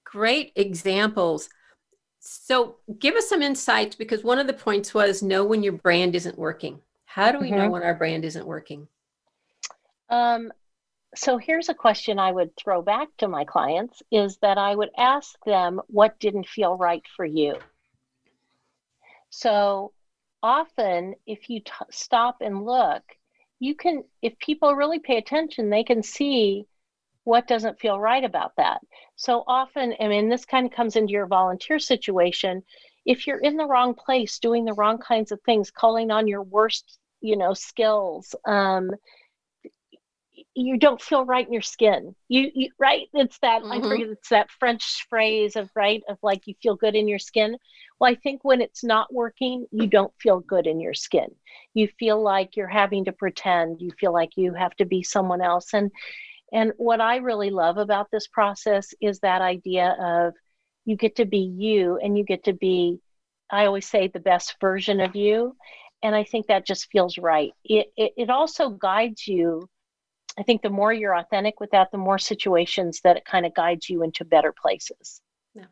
[0.05, 1.48] great examples.
[2.27, 6.17] So give us some insights because one of the points was know when your brand
[6.17, 6.81] isn't working.
[7.05, 7.59] How do we mm-hmm.
[7.59, 8.89] know when our brand isn't working?
[10.11, 10.53] Um,
[11.15, 14.91] so here's a question I would throw back to my clients is that I would
[14.99, 17.57] ask them what didn't feel right for you.
[19.31, 19.93] So
[20.43, 23.03] often, if you t- stop and look,
[23.61, 26.67] you can, if people really pay attention, they can see
[27.27, 28.81] what doesn't feel right about that.
[29.17, 32.62] So often, I mean, this kind of comes into your volunteer situation.
[33.05, 36.43] If you're in the wrong place, doing the wrong kinds of things, calling on your
[36.43, 38.93] worst, you know, skills, um,
[40.55, 42.15] you don't feel right in your skin.
[42.29, 43.09] You, you right?
[43.12, 43.73] It's that mm-hmm.
[43.73, 47.19] I forget it's that French phrase of right of like you feel good in your
[47.19, 47.57] skin.
[47.99, 51.35] Well, I think when it's not working, you don't feel good in your skin.
[51.75, 53.81] You feel like you're having to pretend.
[53.81, 55.75] You feel like you have to be someone else.
[55.75, 55.91] And
[56.53, 60.35] and what I really love about this process is that idea of
[60.85, 63.01] you get to be you and you get to be
[63.51, 65.57] I always say the best version of you.
[66.03, 67.53] And I think that just feels right.
[67.65, 69.69] It, it, it also guides you
[70.39, 73.55] I think the more you're authentic with that, the more situations that it kind of
[73.55, 75.23] guides you into better places.
[75.55, 75.65] Yeah,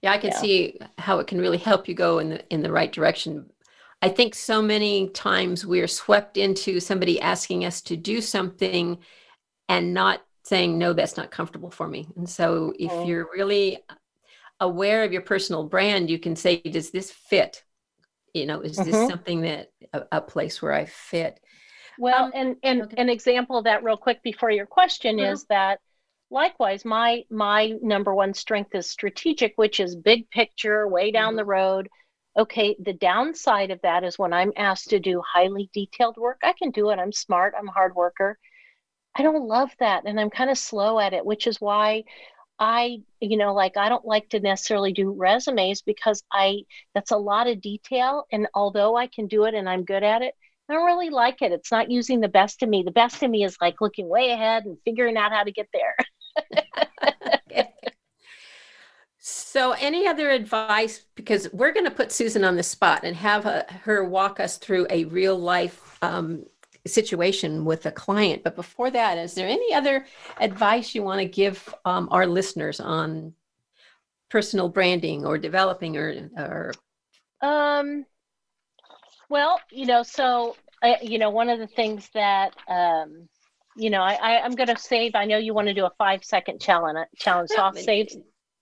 [0.00, 0.38] yeah, I can yeah.
[0.38, 3.50] see how it can really help you go in the in the right direction.
[4.00, 8.98] I think so many times we're swept into somebody asking us to do something
[9.68, 12.08] and not saying no that's not comfortable for me.
[12.16, 13.06] And so if oh.
[13.06, 13.78] you're really
[14.60, 17.62] aware of your personal brand, you can say does this fit?
[18.34, 18.90] You know, is mm-hmm.
[18.90, 21.38] this something that a, a place where I fit?
[21.98, 22.96] Well, um, and and okay.
[22.96, 25.32] an example of that real quick before your question mm-hmm.
[25.32, 25.80] is that
[26.30, 31.38] likewise my my number one strength is strategic, which is big picture, way down mm-hmm.
[31.38, 31.88] the road.
[32.38, 36.54] Okay, the downside of that is when I'm asked to do highly detailed work, I
[36.54, 36.98] can do it.
[36.98, 38.38] I'm smart, I'm a hard worker.
[39.14, 42.04] I don't love that and I'm kind of slow at it, which is why
[42.58, 46.62] I, you know, like I don't like to necessarily do resumes because I
[46.94, 50.22] that's a lot of detail and although I can do it and I'm good at
[50.22, 50.34] it,
[50.68, 51.52] I don't really like it.
[51.52, 52.82] It's not using the best of me.
[52.82, 55.68] The best of me is like looking way ahead and figuring out how to get
[55.72, 55.96] there.
[59.24, 61.04] So, any other advice?
[61.14, 64.88] Because we're going to put Susan on the spot and have her walk us through
[64.90, 66.46] a real life um,
[66.86, 68.42] situation with a client.
[68.42, 70.06] But before that, is there any other
[70.40, 73.34] advice you want to give um, our listeners on
[74.30, 76.72] personal branding or developing or, or
[77.46, 78.06] um
[79.28, 83.28] well, you know, so uh, you know, one of the things that um,
[83.76, 85.14] you know, I, I am going to save.
[85.14, 86.98] I know you want to do a five second challenge.
[86.98, 87.50] Uh, challenge.
[87.50, 88.14] So I'll save.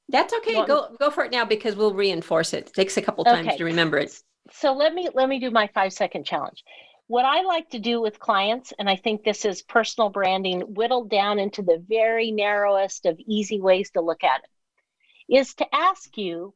[0.08, 0.64] That's okay.
[0.66, 2.68] Go go for it now because we'll reinforce it.
[2.68, 3.56] It takes a couple times okay.
[3.56, 4.16] to remember it.
[4.52, 6.62] So let me let me do my five second challenge.
[7.10, 11.10] What I like to do with clients, and I think this is personal branding whittled
[11.10, 16.16] down into the very narrowest of easy ways to look at it, is to ask
[16.16, 16.54] you,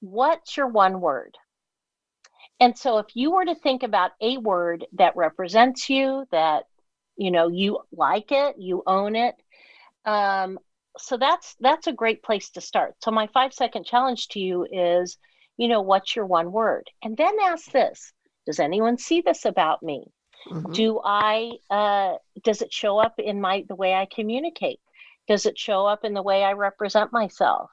[0.00, 1.36] what's your one word?
[2.60, 6.64] And so if you were to think about a word that represents you, that
[7.18, 9.34] you know you like it, you own it,
[10.06, 10.58] um,
[10.96, 12.94] so that's that's a great place to start.
[13.04, 15.18] So my five second challenge to you is,
[15.58, 16.88] you know, what's your one word?
[17.02, 18.14] And then ask this:
[18.46, 20.04] Does anyone see this about me?
[20.48, 20.72] Mm-hmm.
[20.72, 21.52] Do I?
[21.70, 24.80] Uh, does it show up in my the way I communicate?
[25.28, 27.70] Does it show up in the way I represent myself?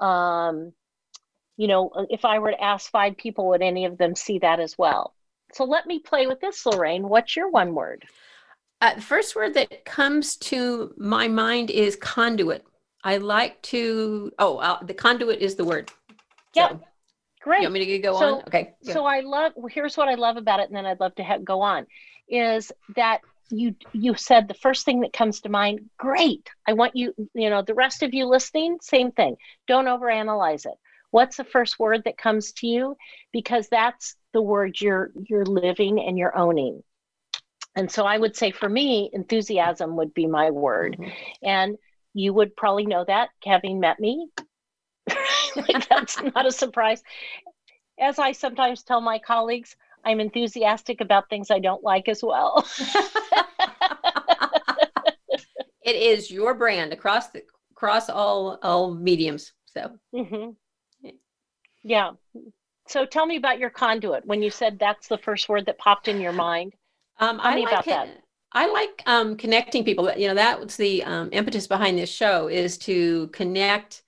[0.00, 0.72] Um,
[1.56, 4.38] you know, uh, if I were to ask five people, would any of them see
[4.38, 5.14] that as well?
[5.52, 7.08] So let me play with this, Lorraine.
[7.08, 8.04] What's your one word?
[8.80, 12.64] Uh, the first word that comes to my mind is conduit.
[13.02, 15.90] I like to, oh, uh, the conduit is the word.
[16.54, 16.70] Yep.
[16.70, 16.80] So,
[17.40, 17.62] Great.
[17.62, 18.42] You want me to go so, on?
[18.48, 18.74] Okay.
[18.82, 21.44] So I love, here's what I love about it, and then I'd love to have,
[21.44, 21.86] go on,
[22.28, 23.20] is that
[23.50, 27.48] you you said the first thing that comes to mind great i want you you
[27.48, 30.74] know the rest of you listening same thing don't overanalyze it
[31.10, 32.96] what's the first word that comes to you
[33.32, 36.82] because that's the word you're you're living and you're owning
[37.74, 41.10] and so i would say for me enthusiasm would be my word mm-hmm.
[41.42, 41.76] and
[42.14, 44.28] you would probably know that having met me
[45.56, 47.02] like that's not a surprise
[48.00, 52.66] as i sometimes tell my colleagues i'm enthusiastic about things i don't like as well
[55.82, 60.50] it is your brand across the across all all mediums so mm-hmm.
[61.88, 62.12] Yeah.
[62.86, 64.24] So tell me about your conduit.
[64.26, 66.74] When you said that's the first word that popped in your mind,
[67.18, 68.22] um, tell I me like about it, that.
[68.52, 70.10] I like um, connecting people.
[70.16, 74.02] You know, that was the um, impetus behind this show is to connect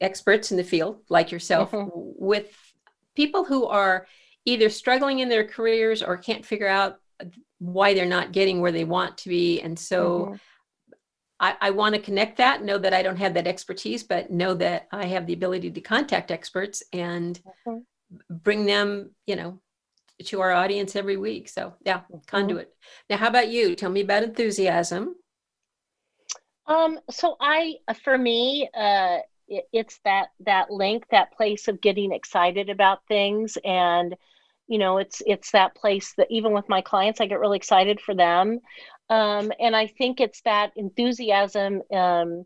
[0.00, 1.88] experts in the field like yourself mm-hmm.
[1.92, 2.56] with
[3.14, 4.06] people who are
[4.44, 6.98] either struggling in their careers or can't figure out
[7.58, 9.60] why they're not getting where they want to be.
[9.60, 10.34] And so mm-hmm.
[11.40, 14.54] I, I want to connect that, know that I don't have that expertise, but know
[14.54, 17.78] that I have the ability to contact experts and mm-hmm.
[18.28, 19.60] bring them, you know,
[20.24, 21.48] to our audience every week.
[21.48, 22.18] So yeah, mm-hmm.
[22.26, 22.72] conduit.
[23.08, 23.74] Now, how about you?
[23.74, 25.16] Tell me about enthusiasm.
[26.66, 29.18] Um, so I, for me, uh,
[29.48, 34.14] it, it's that that link, that place of getting excited about things, and
[34.66, 38.00] you know, it's it's that place that even with my clients, I get really excited
[38.00, 38.60] for them,
[39.10, 41.82] um, and I think it's that enthusiasm.
[41.92, 42.44] Um,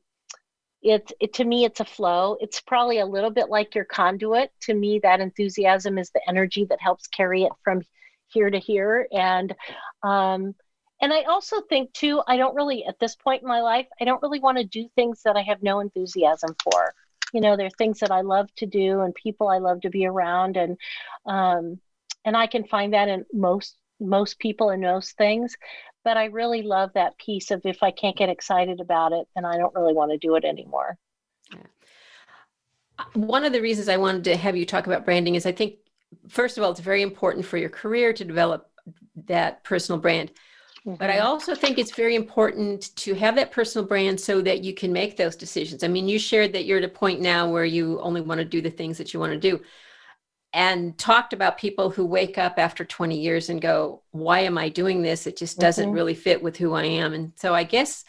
[0.82, 2.36] it's it, to me, it's a flow.
[2.40, 4.50] It's probably a little bit like your conduit.
[4.62, 7.82] To me, that enthusiasm is the energy that helps carry it from
[8.28, 9.54] here to here, and
[10.02, 10.54] um,
[11.00, 14.04] and I also think too, I don't really at this point in my life, I
[14.04, 16.94] don't really want to do things that I have no enthusiasm for.
[17.32, 19.90] You know, there are things that I love to do and people I love to
[19.90, 20.78] be around, and
[21.26, 21.78] um,
[22.24, 25.56] and I can find that in most most people and most things
[26.08, 29.44] but I really love that piece of if I can't get excited about it, then
[29.44, 30.96] I don't really want to do it anymore.
[31.52, 31.58] Yeah.
[33.12, 35.74] One of the reasons I wanted to have you talk about branding is I think,
[36.28, 38.70] first of all, it's very important for your career to develop
[39.26, 40.32] that personal brand.
[40.88, 40.96] Mm-hmm.
[40.96, 44.72] But I also think it's very important to have that personal brand so that you
[44.72, 45.84] can make those decisions.
[45.84, 48.44] I mean, you shared that you're at a point now where you only want to
[48.44, 49.60] do the things that you want to do
[50.54, 54.70] and talked about people who wake up after 20 years and go, Why am I
[54.70, 55.26] doing this?
[55.26, 55.94] It just doesn't mm-hmm.
[55.94, 57.12] really fit with who I am.
[57.12, 58.04] And so I guess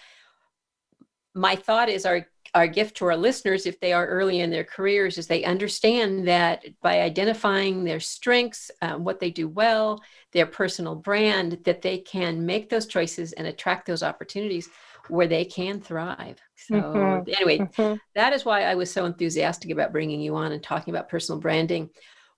[1.36, 4.64] my thought is our our gift to our listeners if they are early in their
[4.64, 10.45] careers is they understand that by identifying their strengths uh, what they do well their
[10.45, 14.70] personal brand that they can make those choices and attract those opportunities
[15.10, 16.39] where they can thrive.
[16.56, 17.30] So, mm-hmm.
[17.36, 17.95] anyway, mm-hmm.
[18.16, 21.41] That is why I was so enthusiastic about bringing you on and talking about personal
[21.41, 21.89] branding.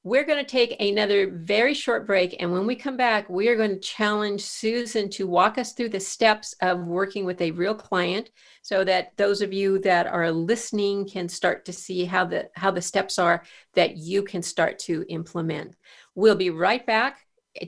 [0.03, 2.35] We're going to take another very short break.
[2.39, 5.89] And when we come back, we are going to challenge Susan to walk us through
[5.89, 8.31] the steps of working with a real client
[8.63, 12.71] so that those of you that are listening can start to see how the, how
[12.71, 13.43] the steps are
[13.75, 15.75] that you can start to implement.
[16.15, 17.19] We'll be right back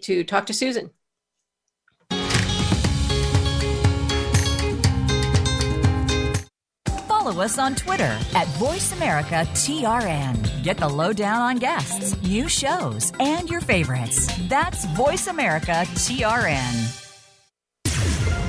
[0.01, 0.89] to talk to Susan.
[7.24, 10.63] Follow us on Twitter at VoiceAmericaTRN.
[10.63, 14.28] Get the lowdown on guests, new shows, and your favorites.
[14.49, 16.99] That's VoiceAmericaTRN.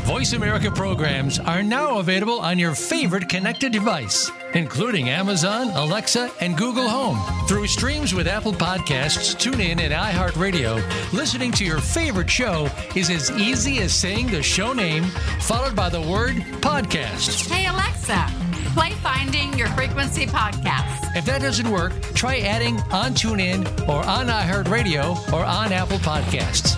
[0.05, 6.59] Voice America programs are now available on your favorite connected device, including Amazon, Alexa, and
[6.59, 7.19] Google Home.
[7.49, 10.83] Through streams with Apple Podcasts, TuneIn, and iHeartRadio,
[11.15, 15.05] listening to your favorite show is as easy as saying the show name
[15.41, 17.51] followed by the word podcast.
[17.51, 18.44] Hey, Alexa
[18.75, 21.17] play Finding Your Frequency podcast.
[21.17, 26.77] If that doesn't work, try adding on TuneIn or on iHeartRadio or on Apple Podcasts.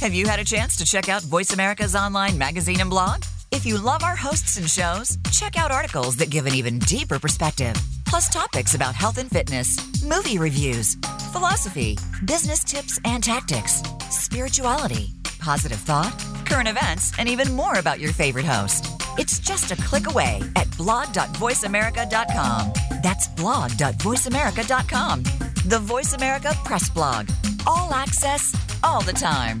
[0.00, 3.22] Have you had a chance to check out Voice America's online magazine and blog?
[3.52, 7.20] If you love our hosts and shows, check out articles that give an even deeper
[7.20, 7.74] perspective,
[8.06, 10.96] plus topics about health and fitness, movie reviews,
[11.32, 16.12] philosophy, business tips and tactics, spirituality, positive thought,
[16.44, 18.99] current events, and even more about your favorite host.
[19.18, 22.72] It's just a click away at blog.voiceamerica.com.
[23.02, 25.22] That's blog.voiceamerica.com.
[25.66, 27.28] The Voice America Press Blog.
[27.66, 29.60] All access, all the time.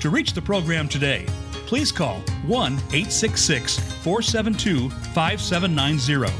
[0.00, 1.26] To reach the program today,
[1.66, 6.32] please call 1 866 472 5790.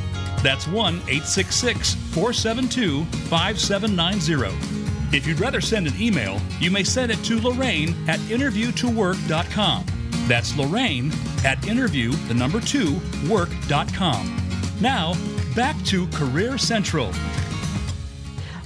[0.42, 5.16] That's 1 866 472 5790.
[5.16, 9.84] If you'd rather send an email, you may send it to Lorraine at interviewtowork.com.
[10.28, 11.10] That's Lorraine
[11.44, 14.36] at interview, the number two, work.com.
[14.80, 15.14] Now,
[15.56, 17.10] back to Career Central.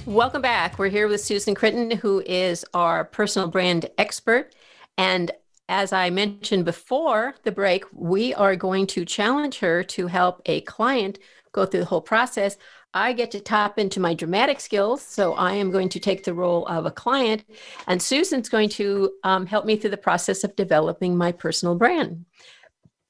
[0.05, 0.77] Welcome back.
[0.77, 4.53] We're here with Susan Chritton, who is our personal brand expert.
[4.97, 5.31] And
[5.69, 10.61] as I mentioned before the break, we are going to challenge her to help a
[10.61, 11.19] client
[11.51, 12.57] go through the whole process.
[12.93, 15.01] I get to tap into my dramatic skills.
[15.01, 17.43] So I am going to take the role of a client,
[17.87, 22.25] and Susan's going to um, help me through the process of developing my personal brand.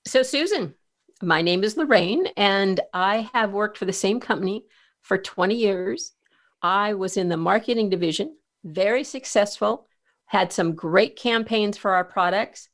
[0.06, 0.76] So, Susan,
[1.22, 4.66] my name is Lorraine, and I have worked for the same company
[5.02, 6.14] for 20 years.
[6.62, 9.88] I was in the marketing division, very successful,
[10.26, 12.69] had some great campaigns for our products.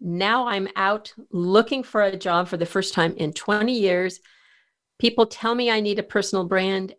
[0.00, 4.20] Now I'm out looking for a job for the first time in 20 years
[5.02, 6.94] People tell me I need a personal brand,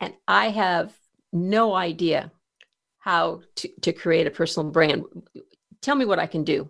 [0.00, 0.92] and I have
[1.32, 2.32] no idea
[2.98, 5.04] how to, to create a personal brand.
[5.80, 6.68] Tell me what I can do.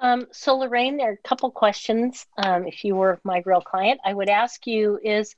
[0.00, 2.26] Um, so, Lorraine, there are a couple questions.
[2.36, 5.36] Um, if you were my real client, I would ask you is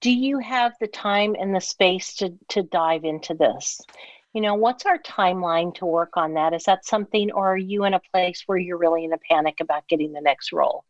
[0.00, 3.78] do you have the time and the space to, to dive into this?
[4.32, 6.54] You know, what's our timeline to work on that?
[6.54, 9.60] Is that something, or are you in a place where you're really in a panic
[9.60, 10.84] about getting the next role?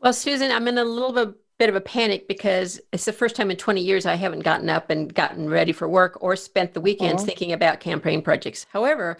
[0.00, 3.34] Well, Susan, I'm in a little bit, bit of a panic because it's the first
[3.34, 6.74] time in 20 years I haven't gotten up and gotten ready for work or spent
[6.74, 7.26] the weekends mm-hmm.
[7.26, 8.66] thinking about campaign projects.
[8.72, 9.18] However,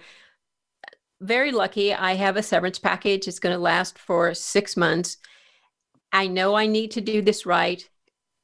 [1.21, 3.27] very lucky I have a severance package.
[3.27, 5.17] It's going to last for six months.
[6.13, 7.89] I know I need to do this right.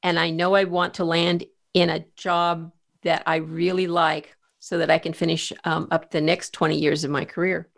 [0.02, 2.72] And I know I want to land in a job
[3.02, 7.04] that I really like so that I can finish um, up the next 20 years
[7.04, 7.68] of my career.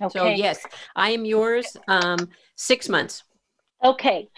[0.00, 0.16] Okay.
[0.16, 1.76] So yes, I am yours.
[1.88, 3.24] Um, six months.
[3.82, 4.28] Okay.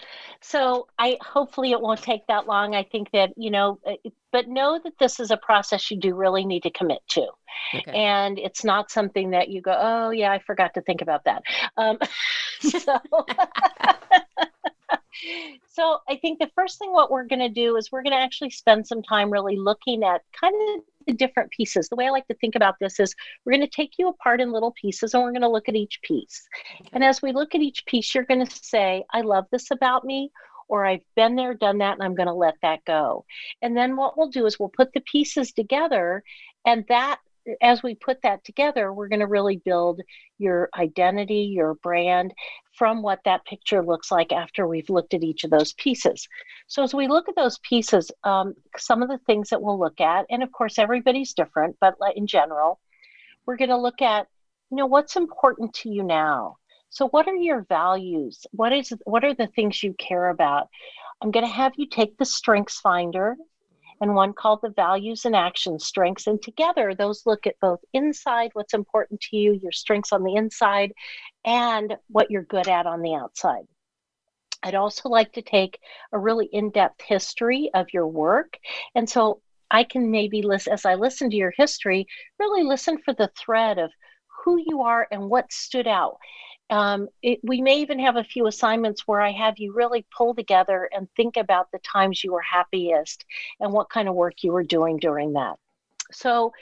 [0.41, 2.73] So I hopefully it won't take that long.
[2.73, 3.93] I think that, you know, uh,
[4.31, 7.27] but know that this is a process you do really need to commit to.
[7.75, 7.91] Okay.
[7.91, 11.43] And it's not something that you go, oh, yeah, I forgot to think about that.
[11.77, 11.99] Um,
[12.61, 12.99] so,
[15.69, 18.19] so I think the first thing what we're going to do is we're going to
[18.19, 21.89] actually spend some time really looking at kind of the different pieces.
[21.89, 24.41] The way I like to think about this is we're going to take you apart
[24.41, 26.47] in little pieces and we're going to look at each piece.
[26.93, 30.05] And as we look at each piece, you're going to say, I love this about
[30.05, 30.31] me,
[30.67, 33.25] or I've been there, done that, and I'm going to let that go.
[33.61, 36.23] And then what we'll do is we'll put the pieces together,
[36.65, 37.19] and that
[37.61, 40.01] as we put that together, we're going to really build
[40.37, 42.33] your identity, your brand
[42.73, 46.27] from what that picture looks like after we've looked at each of those pieces.
[46.67, 49.99] So, as we look at those pieces, um, some of the things that we'll look
[50.01, 52.79] at, and of course, everybody's different, but in general,
[53.45, 54.27] we're going to look at,
[54.69, 56.57] you know, what's important to you now.
[56.89, 58.45] So, what are your values?
[58.51, 60.67] What is what are the things you care about?
[61.21, 63.35] I'm going to have you take the Strengths Finder
[64.01, 66.27] and one called the Values and Action Strengths.
[66.27, 70.35] And together, those look at both inside, what's important to you, your strengths on the
[70.35, 70.91] inside,
[71.45, 73.65] and what you're good at on the outside.
[74.63, 75.79] I'd also like to take
[76.11, 78.57] a really in depth history of your work.
[78.95, 82.05] And so I can maybe listen, as I listen to your history,
[82.39, 83.91] really listen for the thread of
[84.43, 86.17] who you are and what stood out.
[86.71, 90.33] Um, it, we may even have a few assignments where I have you really pull
[90.33, 93.25] together and think about the times you were happiest
[93.59, 95.57] and what kind of work you were doing during that.
[96.11, 96.53] So,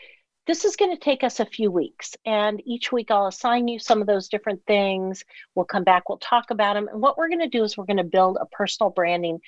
[0.47, 3.77] this is going to take us a few weeks, and each week I'll assign you
[3.77, 5.23] some of those different things.
[5.53, 6.87] We'll come back, we'll talk about them.
[6.87, 9.39] And what we're going to do is we're going to build a personal branding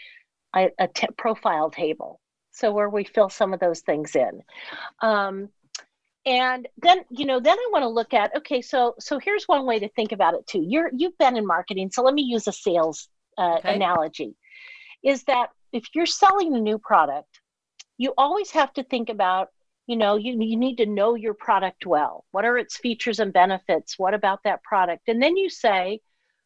[0.56, 2.20] a, a t- profile table.
[2.52, 4.44] So, where we fill some of those things in.
[5.02, 5.50] Um,
[6.26, 9.66] and then you know then i want to look at okay so so here's one
[9.66, 10.64] way to think about it too.
[10.68, 13.76] You're you've been in marketing so let me use a sales uh, okay.
[13.76, 14.36] analogy
[15.04, 17.40] is that if you're selling a new product
[17.98, 19.50] you always have to think about
[19.88, 22.26] you know you, you need to know your product well.
[22.32, 23.98] What are its features and benefits?
[23.98, 25.10] What about that product?
[25.10, 26.00] And then you say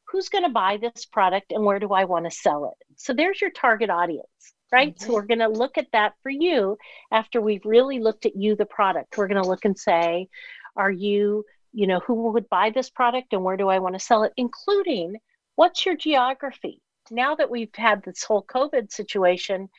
[0.07, 2.85] who's going to buy this product and where do i want to sell it?
[2.95, 4.95] So there's your target audience right?
[4.95, 5.05] Mm-hmm.
[5.05, 6.77] So we're going to look at that for you
[7.11, 9.17] after we've really looked at you, the product.
[9.17, 10.27] We're going to look and say,
[10.75, 13.99] are you, you know, who would buy this product and where do I want to
[13.99, 15.17] sell it, including
[15.55, 16.81] what's your geography?
[17.11, 19.69] Now that we've had this whole COVID situation,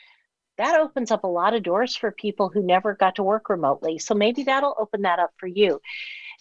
[0.58, 3.98] that opens up a lot of doors for people who never got to work remotely.
[3.98, 5.80] So maybe that'll open that up for you.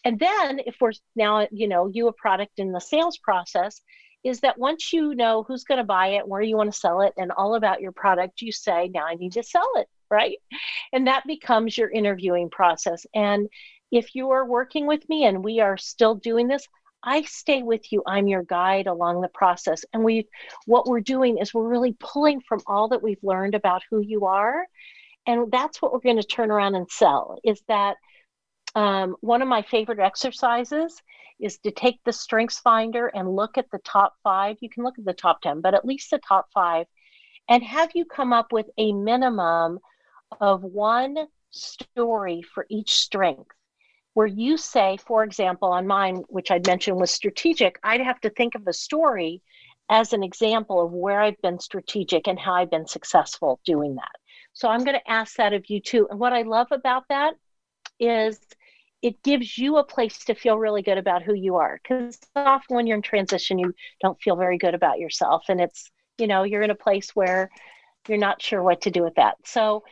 [0.06, 3.82] And then if we're now, you know, you a product in the sales process,
[4.26, 7.02] is that once you know who's going to buy it, where you want to sell
[7.02, 10.38] it, and all about your product, you say, now I need to sell it, right?
[10.92, 13.06] And that becomes your interviewing process.
[13.14, 13.48] And
[13.92, 16.68] if you are working with me and we are still doing this,
[17.04, 18.02] I stay with you.
[18.08, 19.86] I'm your guide along the process.
[19.94, 20.28] And we
[20.66, 24.26] what we're doing is we're really pulling from all that we've learned about who you
[24.26, 24.66] are.
[25.28, 27.98] And that's what we're going to turn around and sell is that
[28.76, 31.02] um, one of my favorite exercises
[31.40, 34.58] is to take the strengths finder and look at the top five.
[34.62, 36.86] You can look at the top 10, but at least the top five,
[37.50, 39.80] and have you come up with a minimum
[40.42, 41.16] of one
[41.52, 43.52] story for each strength
[44.14, 48.30] where you say, for example, on mine, which I'd mentioned was strategic, I'd have to
[48.30, 49.42] think of a story
[49.90, 54.12] as an example of where I've been strategic and how I've been successful doing that.
[54.54, 56.08] So I'm going to ask that of you too.
[56.10, 57.36] And what I love about that
[58.00, 58.40] is
[59.02, 61.80] it gives you a place to feel really good about who you are.
[61.82, 65.44] Because often when you're in transition, you don't feel very good about yourself.
[65.50, 67.50] And it's, you know, you're in a place where
[68.08, 69.36] you're not sure what to do with that.
[69.46, 69.84] So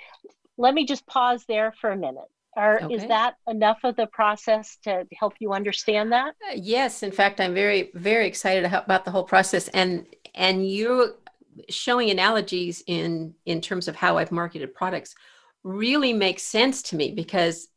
[0.58, 2.30] let me just pause there for a minute.
[2.56, 2.94] Or okay.
[2.94, 6.36] is that enough of the process to help you understand that?
[6.48, 11.16] Uh, yes, in fact, I'm very very excited about the whole process, and and you're
[11.70, 15.16] showing analogies in in terms of how I've marketed products
[15.64, 17.70] really makes sense to me because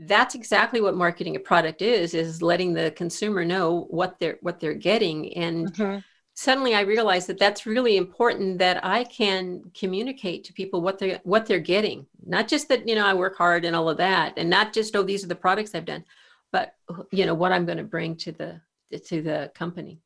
[0.00, 4.60] that's exactly what marketing a product is is letting the consumer know what they're what
[4.60, 5.98] they're getting and mm-hmm
[6.36, 11.18] suddenly I realized that that's really important that I can communicate to people what they're
[11.24, 12.06] what they're getting.
[12.24, 14.94] Not just that you know I work hard and all of that, and not just
[14.94, 16.04] oh these are the products I've done,
[16.52, 16.74] but
[17.10, 18.60] you know what I'm going to bring to the
[18.98, 20.00] to the company.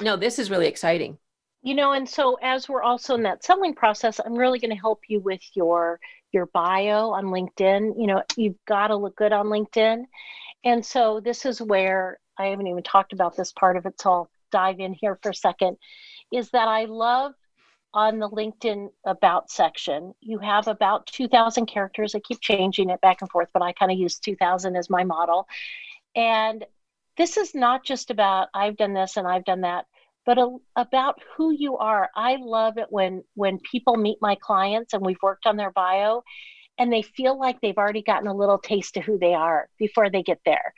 [0.00, 1.16] no, this is really exciting.
[1.62, 4.80] You know, and so as we're also in that selling process, I'm really going to
[4.80, 6.00] help you with your
[6.32, 8.00] your bio on LinkedIn.
[8.00, 10.04] You know, you've got to look good on LinkedIn.
[10.64, 14.10] And so this is where I haven't even talked about this part of it, so
[14.10, 15.76] I'll dive in here for a second
[16.32, 17.34] is that I love
[17.94, 22.14] on the LinkedIn about section, you have about 2,000 characters.
[22.14, 25.04] I keep changing it back and forth, but I kind of use 2,000 as my
[25.04, 25.46] model.
[26.16, 26.64] And
[27.18, 29.84] this is not just about I've done this and I've done that,
[30.24, 32.10] but a, about who you are.
[32.14, 36.22] I love it when when people meet my clients and we've worked on their bio
[36.78, 40.10] and they feel like they've already gotten a little taste of who they are before
[40.10, 40.72] they get there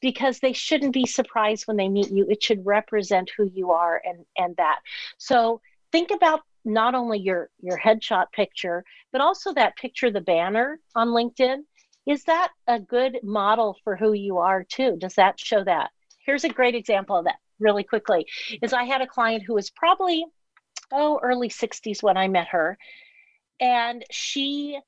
[0.00, 2.26] because they shouldn't be surprised when they meet you.
[2.28, 4.80] It should represent who you are and and that.
[5.18, 5.60] So
[5.92, 11.08] think about not only your your headshot picture, but also that picture, the banner on
[11.08, 11.58] LinkedIn.
[12.06, 14.96] Is that a good model for who you are too?
[14.98, 15.90] Does that show that?
[16.24, 18.26] Here's a great example of that really quickly.
[18.62, 20.24] Is I had a client who was probably
[20.92, 22.76] oh early 60s when I met her
[23.60, 24.80] and she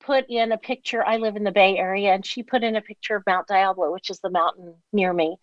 [0.00, 1.04] put in a picture.
[1.04, 3.92] I live in the Bay Area, and she put in a picture of Mount Diablo,
[3.92, 5.36] which is the mountain near me.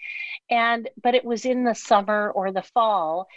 [0.50, 3.28] And but it was in the summer or the fall,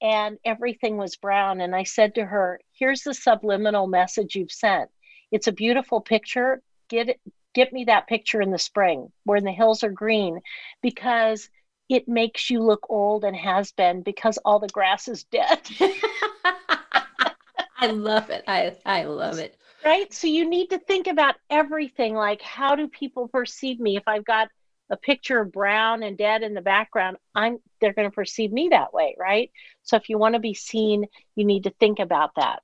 [0.00, 1.60] and everything was brown.
[1.60, 4.90] And I said to her, "Here's the subliminal message you've sent.
[5.32, 6.62] It's a beautiful picture.
[6.88, 7.20] Get it,
[7.54, 10.40] get me that picture in the spring, where the hills are green,
[10.82, 11.50] because."
[11.88, 15.60] It makes you look old and has been because all the grass is dead.
[17.78, 18.44] I love it.
[18.48, 19.56] I I love it
[19.86, 20.12] right?
[20.12, 24.24] So you need to think about everything like how do people perceive me if I've
[24.24, 24.48] got
[24.90, 28.68] a picture of brown and dead in the background, I'm they're going to perceive me
[28.70, 29.50] that way, right?
[29.82, 32.62] So if you want to be seen, you need to think about that.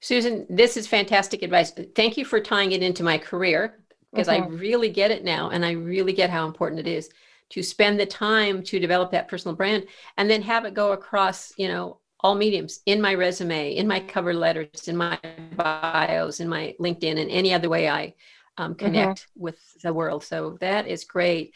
[0.00, 1.72] Susan, this is fantastic advice.
[1.94, 3.78] Thank you for tying it into my career
[4.12, 4.54] because mm-hmm.
[4.54, 7.10] I really get it now and I really get how important it is
[7.50, 9.84] to spend the time to develop that personal brand
[10.16, 14.00] and then have it go across, you know, all mediums in my resume, in my
[14.00, 15.18] cover letters, in my
[15.56, 18.14] bios, in my LinkedIn, and any other way I
[18.56, 18.84] um, mm-hmm.
[18.86, 19.42] connect mm-hmm.
[19.42, 20.24] with the world.
[20.24, 21.54] So that is great.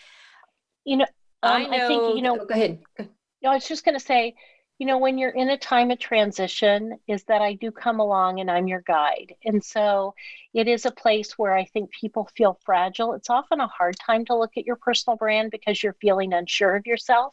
[0.85, 1.07] You know,
[1.43, 2.81] um, I, know, I think, you know, oh, go ahead.
[3.43, 4.35] No, I was just going to say,
[4.83, 8.41] you know, when you're in a time of transition, is that I do come along
[8.41, 9.33] and I'm your guide.
[9.45, 10.17] And so
[10.55, 13.13] it is a place where I think people feel fragile.
[13.13, 16.75] It's often a hard time to look at your personal brand because you're feeling unsure
[16.75, 17.33] of yourself.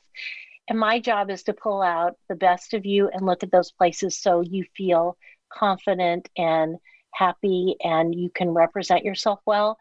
[0.67, 3.71] And my job is to pull out the best of you and look at those
[3.71, 5.17] places so you feel
[5.51, 6.77] confident and
[7.15, 9.79] happy and you can represent yourself well.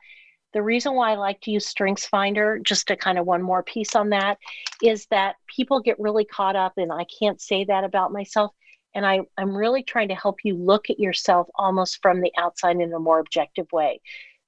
[0.58, 3.62] The reason why I like to use Strengths Finder, just to kind of one more
[3.62, 4.38] piece on that,
[4.82, 8.50] is that people get really caught up in I can't say that about myself.
[8.92, 12.74] And I, I'm really trying to help you look at yourself almost from the outside
[12.80, 14.00] in a more objective way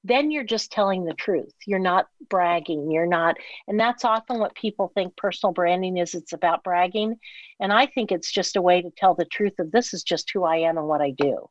[0.02, 1.52] then you're just telling the truth.
[1.66, 2.90] You're not bragging.
[2.90, 3.36] You're not,
[3.68, 6.14] and that's often what people think personal branding is.
[6.14, 7.16] It's about bragging.
[7.60, 10.30] And I think it's just a way to tell the truth of this is just
[10.32, 11.50] who I am and what I do.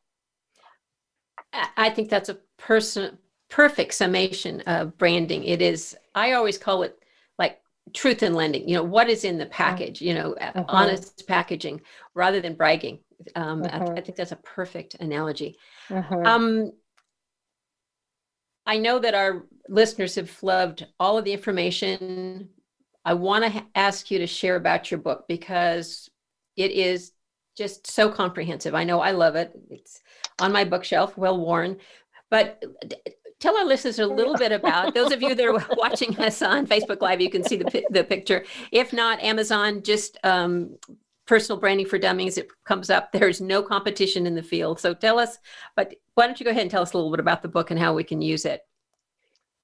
[1.76, 3.18] I think that's a person
[3.50, 5.44] perfect summation of branding.
[5.44, 6.98] It is, I always call it
[7.38, 7.60] like
[7.92, 8.66] truth in lending.
[8.68, 10.64] You know, what is in the package, you know, uh-huh.
[10.68, 11.82] honest packaging
[12.14, 13.00] rather than bragging.
[13.34, 13.90] Um, uh-huh.
[13.90, 13.98] I.
[13.98, 15.56] I, think that's a perfect analogy.
[15.90, 16.22] Uh-huh.
[16.24, 16.72] Um,
[18.64, 22.48] I know that our listeners have loved all of the information.
[23.04, 26.08] I want to ha- ask you to share about your book because
[26.56, 27.12] it is
[27.58, 28.74] just so comprehensive.
[28.74, 29.52] I know I love it.
[29.70, 30.00] It's
[30.40, 31.78] on my bookshelf, well worn.
[32.30, 32.62] But
[33.40, 36.66] tell our listeners a little bit about those of you that are watching us on
[36.66, 37.20] Facebook Live.
[37.20, 38.44] You can see the the picture.
[38.70, 40.76] If not, Amazon just um,
[41.26, 45.16] personal branding for dummies it comes up there's no competition in the field so tell
[45.16, 45.38] us
[45.76, 47.70] but why don't you go ahead and tell us a little bit about the book
[47.70, 48.62] and how we can use it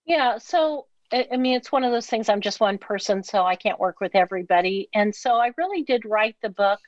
[0.04, 2.28] yeah so I mean, it's one of those things.
[2.28, 4.88] I'm just one person, so I can't work with everybody.
[4.92, 6.80] And so I really did write the book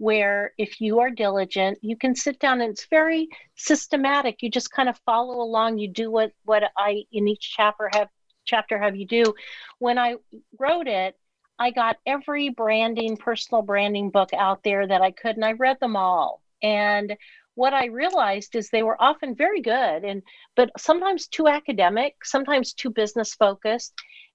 [0.00, 4.40] where if you are diligent, you can sit down and it's very systematic.
[4.40, 5.76] You just kind of follow along.
[5.76, 8.08] You do what what I in each chapter have
[8.46, 9.34] chapter have you do.
[9.78, 10.16] When I
[10.58, 11.18] wrote it,
[11.58, 15.76] I got every branding, personal branding book out there that I could, and I read
[15.80, 16.40] them all.
[16.62, 17.14] And
[17.54, 20.22] what I realized is they were often very good and
[20.56, 23.92] but sometimes too academic, sometimes too business focused.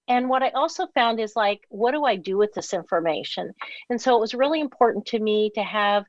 [0.07, 3.51] And what I also found is like, what do I do with this information?
[3.89, 6.05] And so it was really important to me to have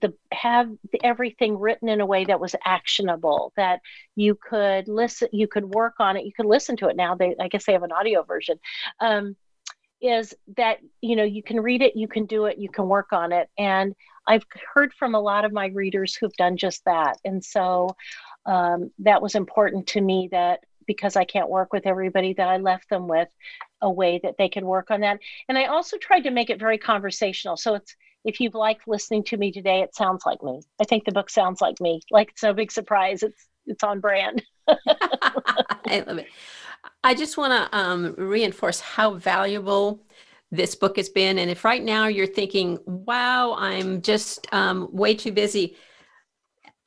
[0.00, 0.68] the have
[1.02, 3.80] everything written in a way that was actionable that
[4.14, 6.96] you could listen you could work on it you could listen to it.
[6.96, 8.58] Now they i guess they have an audio version
[9.00, 9.36] um,
[10.02, 13.12] is that you know you can read it you can do it you can work
[13.12, 13.48] on it.
[13.56, 13.94] And
[14.26, 14.44] i've
[14.74, 17.18] heard from a lot of my readers who've done just that.
[17.24, 17.88] And so
[18.44, 22.56] um, that was important to me that because i can't work with everybody that i
[22.56, 23.28] left them with
[23.82, 25.18] a way that they can work on that.
[25.48, 27.56] And i also tried to make it very conversational.
[27.56, 30.62] So it's if you've liked listening to me today it sounds like me.
[30.80, 32.00] I think the book sounds like me.
[32.10, 33.22] Like it's no big surprise.
[33.22, 34.42] It's it's on brand.
[34.68, 36.28] I love it.
[37.04, 40.02] I just want to um, reinforce how valuable
[40.50, 41.38] this book has been.
[41.38, 45.76] And if right now you're thinking, wow, I'm just um, way too busy,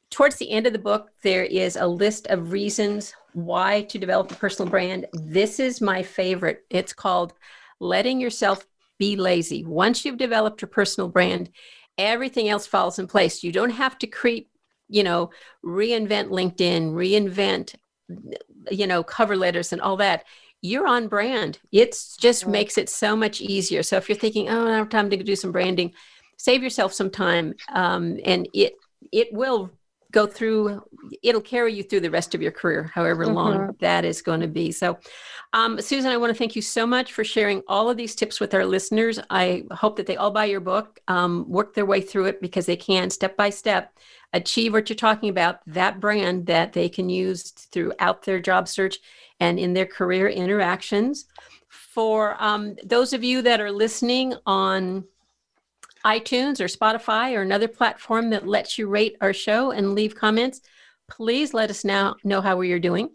[0.10, 4.32] towards the end of the book, there is a list of reasons why to develop
[4.32, 5.06] a personal brand.
[5.14, 6.66] This is my favorite.
[6.70, 7.34] It's called
[7.80, 8.66] Letting Yourself
[8.98, 9.64] Be Lazy.
[9.66, 11.50] Once you've developed your personal brand,
[11.98, 13.44] everything else falls in place.
[13.44, 14.50] You don't have to create,
[14.88, 15.30] you know,
[15.64, 17.76] reinvent LinkedIn, reinvent
[18.72, 20.26] you know cover letters and all that
[20.62, 24.68] you're on brand it just makes it so much easier so if you're thinking oh
[24.68, 25.94] i have time to do some branding
[26.38, 28.74] save yourself some time um, and it
[29.12, 29.70] it will
[30.12, 30.84] go through
[31.24, 33.72] it'll carry you through the rest of your career however long mm-hmm.
[33.80, 34.98] that is going to be so
[35.54, 38.40] um, susan i want to thank you so much for sharing all of these tips
[38.40, 42.02] with our listeners i hope that they all buy your book um, work their way
[42.02, 43.94] through it because they can step by step
[44.34, 48.98] achieve what you're talking about, that brand that they can use throughout their job search
[49.40, 51.26] and in their career interactions.
[51.70, 55.06] For um, those of you that are listening on
[56.06, 60.62] iTunes or Spotify or another platform that lets you rate our show and leave comments,
[61.10, 63.10] please let us now know how we are doing.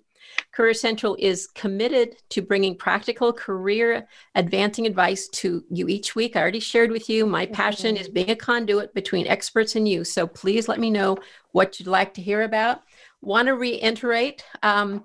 [0.52, 6.36] Career Central is committed to bringing practical career advancing advice to you each week.
[6.36, 10.04] I already shared with you my passion is being a conduit between experts and you.
[10.04, 11.16] So please let me know
[11.52, 12.82] what you'd like to hear about.
[13.20, 15.04] Want to reiterate um,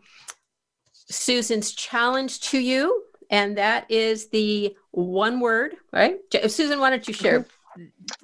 [0.94, 6.18] Susan's challenge to you, and that is the one word, right?
[6.48, 7.46] Susan, why don't you share?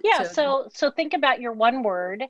[0.04, 2.24] Yeah, so so, so think about your one word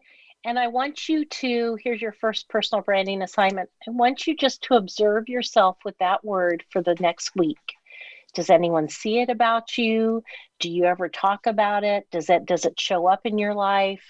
[0.45, 3.67] and I want you to, here's your first personal branding assignment.
[3.87, 7.57] I want you just to observe yourself with that word for the next week.
[8.35, 10.21] Does anyone see it about you?
[10.59, 12.05] Do you ever talk about it?
[12.11, 14.03] Does it does it show up in your life?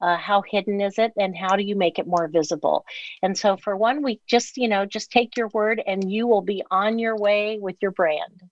[0.00, 2.84] Uh, how hidden is it, and how do you make it more visible?
[3.22, 6.42] And so, for one week, just you know, just take your word, and you will
[6.42, 8.42] be on your way with your brand.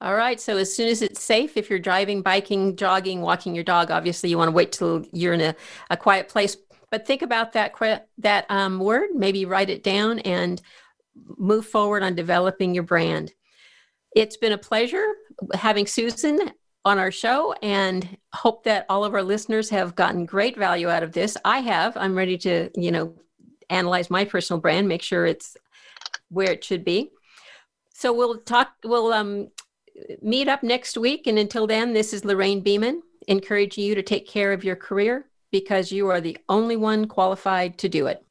[0.00, 0.40] All right.
[0.40, 4.30] So as soon as it's safe, if you're driving, biking, jogging, walking your dog, obviously
[4.30, 5.54] you want to wait till you're in a,
[5.90, 6.56] a quiet place
[6.90, 7.72] but think about that
[8.18, 9.10] that um, word.
[9.14, 10.60] Maybe write it down and
[11.38, 13.32] move forward on developing your brand.
[14.14, 15.06] It's been a pleasure
[15.54, 16.50] having Susan
[16.84, 21.02] on our show and hope that all of our listeners have gotten great value out
[21.02, 21.36] of this.
[21.44, 21.96] I have.
[21.96, 23.14] I'm ready to, you know,
[23.68, 25.56] analyze my personal brand, make sure it's
[26.28, 27.10] where it should be.
[27.94, 29.48] So we'll talk, we'll um,
[30.22, 31.26] meet up next week.
[31.26, 35.26] And until then, this is Lorraine Beeman, encouraging you to take care of your career,
[35.50, 38.24] because you are the only one qualified to do it.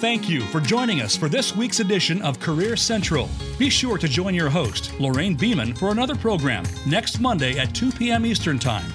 [0.00, 3.28] Thank you for joining us for this week's edition of Career Central.
[3.58, 7.92] Be sure to join your host, Lorraine Beeman, for another program next Monday at 2
[7.92, 8.24] p.m.
[8.24, 8.90] Eastern Time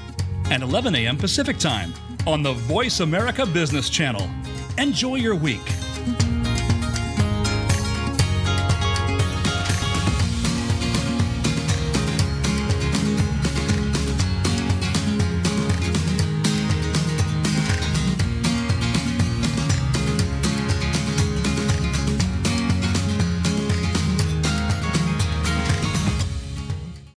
[0.49, 1.15] and 11 a.m.
[1.15, 1.93] Pacific Time
[2.25, 4.27] on the Voice America Business Channel.
[4.79, 5.61] Enjoy your week.